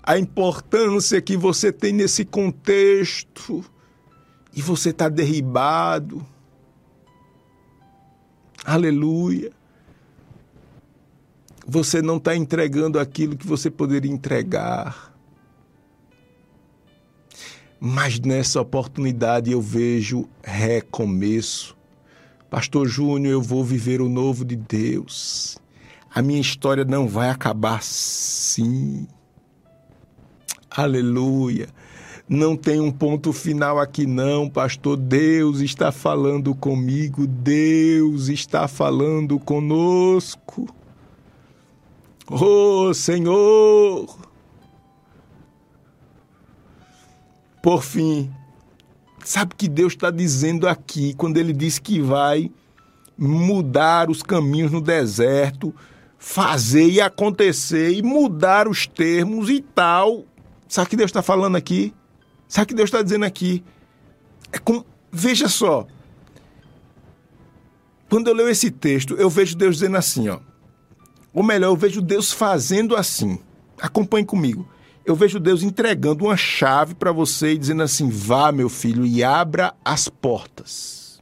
a 0.00 0.16
importância 0.16 1.20
que 1.20 1.36
você 1.36 1.72
tem 1.72 1.92
nesse 1.92 2.24
contexto 2.24 3.64
e 4.54 4.62
você 4.62 4.90
está 4.90 5.08
derribado. 5.08 6.24
Aleluia. 8.64 9.50
Você 11.66 12.00
não 12.00 12.18
está 12.18 12.36
entregando 12.36 12.98
aquilo 13.00 13.36
que 13.36 13.46
você 13.46 13.68
poderia 13.70 14.10
entregar. 14.10 15.12
Mas 17.80 18.20
nessa 18.20 18.60
oportunidade 18.60 19.50
eu 19.50 19.60
vejo 19.60 20.28
recomeço. 20.44 21.79
Pastor 22.50 22.88
Júnior, 22.88 23.32
eu 23.32 23.40
vou 23.40 23.64
viver 23.64 24.00
o 24.00 24.08
novo 24.08 24.44
de 24.44 24.56
Deus. 24.56 25.56
A 26.12 26.20
minha 26.20 26.40
história 26.40 26.84
não 26.84 27.06
vai 27.06 27.30
acabar 27.30 27.78
assim. 27.78 29.06
Aleluia. 30.68 31.68
Não 32.28 32.56
tem 32.56 32.80
um 32.80 32.90
ponto 32.90 33.32
final 33.32 33.78
aqui, 33.78 34.04
não, 34.04 34.50
pastor. 34.50 34.96
Deus 34.96 35.60
está 35.60 35.92
falando 35.92 36.52
comigo, 36.52 37.24
Deus 37.24 38.26
está 38.26 38.66
falando 38.66 39.38
conosco. 39.38 40.66
Oh, 42.28 42.92
Senhor! 42.92 44.18
Por 47.62 47.82
fim, 47.84 48.32
sabe 49.24 49.54
o 49.54 49.56
que 49.56 49.68
Deus 49.68 49.92
está 49.92 50.10
dizendo 50.10 50.68
aqui 50.68 51.14
quando 51.14 51.36
Ele 51.36 51.52
diz 51.52 51.78
que 51.78 52.00
vai 52.00 52.50
mudar 53.16 54.10
os 54.10 54.22
caminhos 54.22 54.70
no 54.70 54.80
deserto, 54.80 55.74
fazer 56.18 56.88
e 56.88 57.00
acontecer 57.00 57.92
e 57.92 58.02
mudar 58.02 58.68
os 58.68 58.86
termos 58.86 59.48
e 59.50 59.60
tal? 59.60 60.24
Sabe 60.68 60.86
o 60.86 60.90
que 60.90 60.96
Deus 60.96 61.08
está 61.10 61.22
falando 61.22 61.56
aqui? 61.56 61.92
Sabe 62.48 62.64
o 62.64 62.68
que 62.68 62.74
Deus 62.74 62.88
está 62.88 63.02
dizendo 63.02 63.24
aqui? 63.24 63.62
É 64.52 64.58
com... 64.58 64.84
Veja 65.12 65.48
só. 65.48 65.86
Quando 68.08 68.28
eu 68.28 68.34
leio 68.34 68.48
esse 68.48 68.70
texto, 68.70 69.14
eu 69.14 69.30
vejo 69.30 69.56
Deus 69.56 69.76
dizendo 69.76 69.96
assim, 69.96 70.28
ó. 70.28 70.40
Ou 71.32 71.42
melhor, 71.42 71.68
eu 71.68 71.76
vejo 71.76 72.00
Deus 72.00 72.32
fazendo 72.32 72.96
assim. 72.96 73.38
Acompanhe 73.80 74.24
comigo. 74.24 74.68
Eu 75.04 75.14
vejo 75.16 75.40
Deus 75.40 75.62
entregando 75.62 76.24
uma 76.24 76.36
chave 76.36 76.94
para 76.94 77.12
você 77.12 77.52
e 77.52 77.58
dizendo 77.58 77.82
assim: 77.82 78.08
vá, 78.08 78.52
meu 78.52 78.68
filho, 78.68 79.04
e 79.04 79.24
abra 79.24 79.74
as 79.84 80.08
portas. 80.08 81.20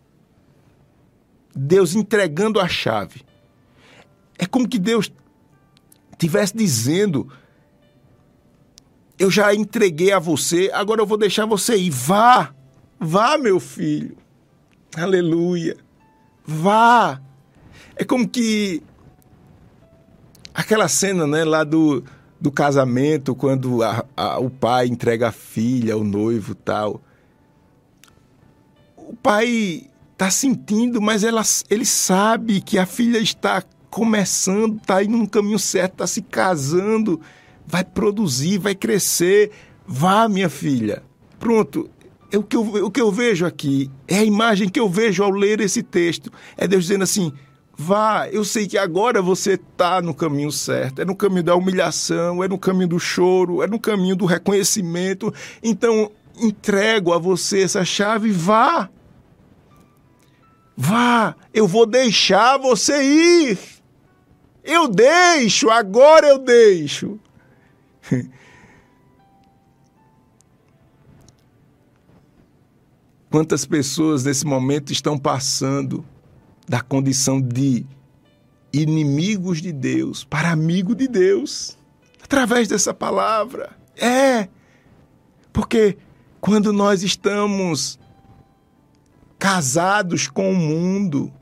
Deus 1.55 1.95
entregando 1.95 2.61
a 2.61 2.69
chave. 2.69 3.23
É 4.39 4.47
como 4.47 4.69
que 4.69 4.79
Deus 4.79 5.11
estivesse 6.13 6.57
dizendo 6.57 7.31
eu 9.19 9.31
já 9.31 9.53
entreguei 9.53 10.13
a 10.13 10.19
você, 10.19 10.71
agora 10.73 11.01
eu 11.01 11.07
vou 11.07 11.19
deixar 11.19 11.45
você 11.45 11.77
ir. 11.77 11.91
Vá, 11.91 12.55
vá, 13.01 13.37
meu 13.37 13.59
filho. 13.59 14.17
Aleluia. 14.97 15.77
Vá. 16.47 17.21
É 17.97 18.05
como 18.05 18.29
que 18.29 18.81
aquela 20.55 20.89
cena, 20.89 21.27
né, 21.27 21.45
lá 21.45 21.65
do, 21.65 22.05
do 22.41 22.51
casamento, 22.51 23.35
quando 23.35 23.83
a, 23.83 24.05
a, 24.17 24.39
o 24.39 24.49
pai 24.49 24.87
entrega 24.87 25.29
a 25.29 25.33
filha, 25.33 25.97
o 25.97 26.05
noivo 26.05 26.55
tal. 26.55 27.01
O 28.97 29.17
pai 29.17 29.89
está 30.13 30.31
sentindo, 30.31 31.01
mas 31.01 31.25
ela, 31.25 31.43
ele 31.69 31.85
sabe 31.85 32.61
que 32.61 32.79
a 32.79 32.87
filha 32.87 33.19
está 33.19 33.63
começando, 33.91 34.77
está 34.77 35.03
indo 35.03 35.17
no 35.17 35.29
caminho 35.29 35.59
certo, 35.59 35.93
está 35.93 36.07
se 36.07 36.23
casando, 36.23 37.21
vai 37.67 37.85
produzir, 37.85 38.59
vai 38.59 38.75
crescer. 38.75 39.51
Vá, 39.87 40.29
minha 40.29 40.49
filha. 40.49 41.03
Pronto. 41.39 41.89
É 42.31 42.37
o, 42.37 42.43
que 42.43 42.57
eu, 42.57 42.63
o 42.85 42.91
que 42.91 43.01
eu 43.01 43.11
vejo 43.11 43.47
aqui 43.47 43.91
é 44.07 44.19
a 44.19 44.25
imagem 44.25 44.69
que 44.69 44.79
eu 44.79 44.89
vejo 44.89 45.23
ao 45.23 45.31
ler 45.31 45.61
esse 45.61 45.83
texto. 45.83 46.31
É 46.59 46.69
Deus 46.69 46.85
dizendo 46.85 47.05
assim: 47.05 47.33
vá, 47.81 48.29
eu 48.29 48.45
sei 48.45 48.67
que 48.67 48.77
agora 48.77 49.23
você 49.23 49.53
está 49.53 50.03
no 50.03 50.13
caminho 50.13 50.51
certo. 50.51 51.01
É 51.01 51.05
no 51.05 51.15
caminho 51.15 51.45
da 51.45 51.55
humilhação, 51.55 52.43
é 52.43 52.49
no 52.49 52.59
caminho 52.59 52.89
do 52.89 52.99
choro, 52.99 53.63
é 53.63 53.69
no 53.69 53.79
caminho 53.79 54.17
do 54.17 54.27
reconhecimento. 54.27 55.33
Então, 55.63 56.11
entrego 56.37 57.13
a 57.13 57.19
você 57.19 57.63
essa 57.63 57.85
chave, 57.85 58.33
vá. 58.33 58.91
Vá, 60.77 61.37
eu 61.55 61.69
vou 61.69 61.87
deixar 61.87 62.59
você 62.59 63.01
ir. 63.01 63.57
Eu 64.65 64.89
deixo, 64.89 65.71
agora 65.71 66.27
eu 66.27 66.39
deixo. 66.39 67.17
Quantas 73.31 73.65
pessoas 73.65 74.25
nesse 74.25 74.45
momento 74.45 74.93
estão 74.93 75.17
passando 75.17 76.05
da 76.69 76.81
condição 76.81 77.41
de 77.41 77.87
inimigos 78.73 79.63
de 79.63 79.73
Deus 79.73 80.25
para 80.25 80.51
amigo 80.51 80.95
de 80.95 81.09
Deus 81.09 81.77
através 82.23 82.69
dessa 82.69 82.93
palavra? 82.93 83.77
É, 83.97 84.49
porque 85.53 85.97
quando 86.41 86.73
nós 86.73 87.03
estamos 87.03 87.99
casados 89.39 90.29
com 90.29 90.51
o 90.51 90.57
mundo, 90.57 91.33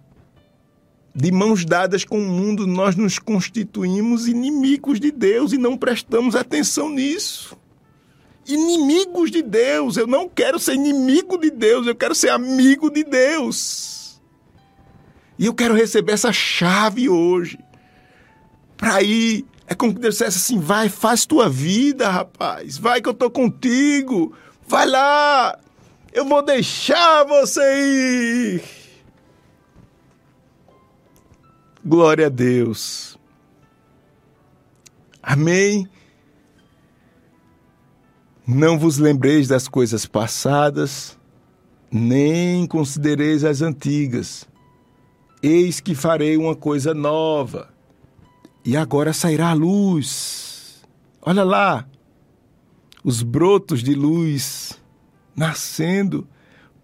de 1.14 1.32
mãos 1.32 1.64
dadas 1.64 2.04
com 2.04 2.18
o 2.18 2.26
mundo, 2.26 2.66
nós 2.66 2.94
nos 2.94 3.18
constituímos 3.18 4.28
inimigos 4.28 5.00
de 5.00 5.10
Deus 5.10 5.52
e 5.52 5.58
não 5.58 5.76
prestamos 5.76 6.36
atenção 6.36 6.90
nisso 6.90 7.56
inimigos 8.46 9.30
de 9.30 9.42
Deus. 9.42 9.96
Eu 9.96 10.06
não 10.06 10.28
quero 10.28 10.58
ser 10.58 10.74
inimigo 10.74 11.38
de 11.38 11.50
Deus, 11.50 11.86
eu 11.86 11.94
quero 11.94 12.14
ser 12.14 12.30
amigo 12.30 12.90
de 12.90 13.04
Deus. 13.04 13.95
E 15.38 15.46
eu 15.46 15.54
quero 15.54 15.74
receber 15.74 16.12
essa 16.12 16.32
chave 16.32 17.08
hoje. 17.08 17.58
Para 18.76 19.02
ir. 19.02 19.44
É 19.66 19.74
como 19.74 19.94
que 19.94 20.00
Deus 20.00 20.14
dissesse 20.14 20.38
assim: 20.38 20.58
vai, 20.58 20.88
faz 20.88 21.26
tua 21.26 21.48
vida, 21.48 22.08
rapaz. 22.08 22.78
Vai 22.78 23.00
que 23.00 23.08
eu 23.08 23.14
tô 23.14 23.30
contigo. 23.30 24.34
Vai 24.66 24.86
lá. 24.86 25.58
Eu 26.12 26.24
vou 26.24 26.42
deixar 26.42 27.24
você 27.24 27.62
ir. 27.62 28.62
Glória 31.84 32.26
a 32.26 32.30
Deus. 32.30 33.18
Amém. 35.22 35.88
Não 38.46 38.78
vos 38.78 38.96
lembreis 38.96 39.48
das 39.48 39.66
coisas 39.66 40.06
passadas, 40.06 41.18
nem 41.90 42.64
considereis 42.66 43.42
as 43.42 43.60
antigas. 43.60 44.46
Eis 45.42 45.80
que 45.80 45.94
farei 45.94 46.36
uma 46.36 46.54
coisa 46.54 46.94
nova, 46.94 47.68
e 48.64 48.76
agora 48.76 49.12
sairá 49.12 49.50
a 49.50 49.54
luz. 49.54 50.82
Olha 51.22 51.44
lá, 51.44 51.86
os 53.04 53.22
brotos 53.22 53.82
de 53.82 53.94
luz 53.94 54.80
nascendo, 55.34 56.26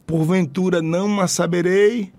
porventura 0.06 0.82
não 0.82 1.20
a 1.20 1.26
saberei? 1.26 2.12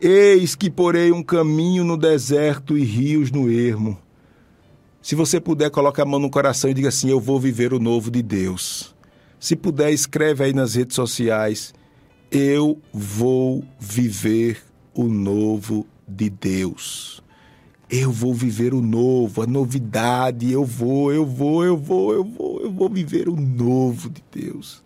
Eis 0.00 0.54
que 0.54 0.70
porei 0.70 1.12
um 1.12 1.22
caminho 1.22 1.84
no 1.84 1.96
deserto 1.96 2.76
e 2.76 2.84
rios 2.84 3.30
no 3.30 3.50
ermo 3.50 3.98
se 5.04 5.14
você 5.14 5.38
puder, 5.38 5.70
coloque 5.70 6.00
a 6.00 6.04
mão 6.06 6.18
no 6.18 6.30
coração 6.30 6.70
e 6.70 6.72
diga 6.72 6.88
assim: 6.88 7.10
Eu 7.10 7.20
vou 7.20 7.38
viver 7.38 7.74
o 7.74 7.78
novo 7.78 8.10
de 8.10 8.22
Deus. 8.22 8.96
Se 9.38 9.54
puder, 9.54 9.92
escreve 9.92 10.42
aí 10.42 10.54
nas 10.54 10.76
redes 10.76 10.96
sociais: 10.96 11.74
Eu 12.36 12.80
vou 12.92 13.62
viver 13.78 14.60
o 14.92 15.04
novo 15.04 15.86
de 16.06 16.28
Deus. 16.28 17.22
Eu 17.88 18.10
vou 18.10 18.34
viver 18.34 18.74
o 18.74 18.80
novo, 18.80 19.40
a 19.40 19.46
novidade. 19.46 20.50
Eu 20.50 20.64
vou, 20.64 21.12
eu 21.12 21.24
vou, 21.24 21.64
eu 21.64 21.76
vou, 21.76 22.12
eu 22.12 22.24
vou, 22.24 22.60
eu 22.60 22.72
vou 22.72 22.88
viver 22.88 23.28
o 23.28 23.36
novo 23.36 24.10
de 24.10 24.20
Deus. 24.32 24.82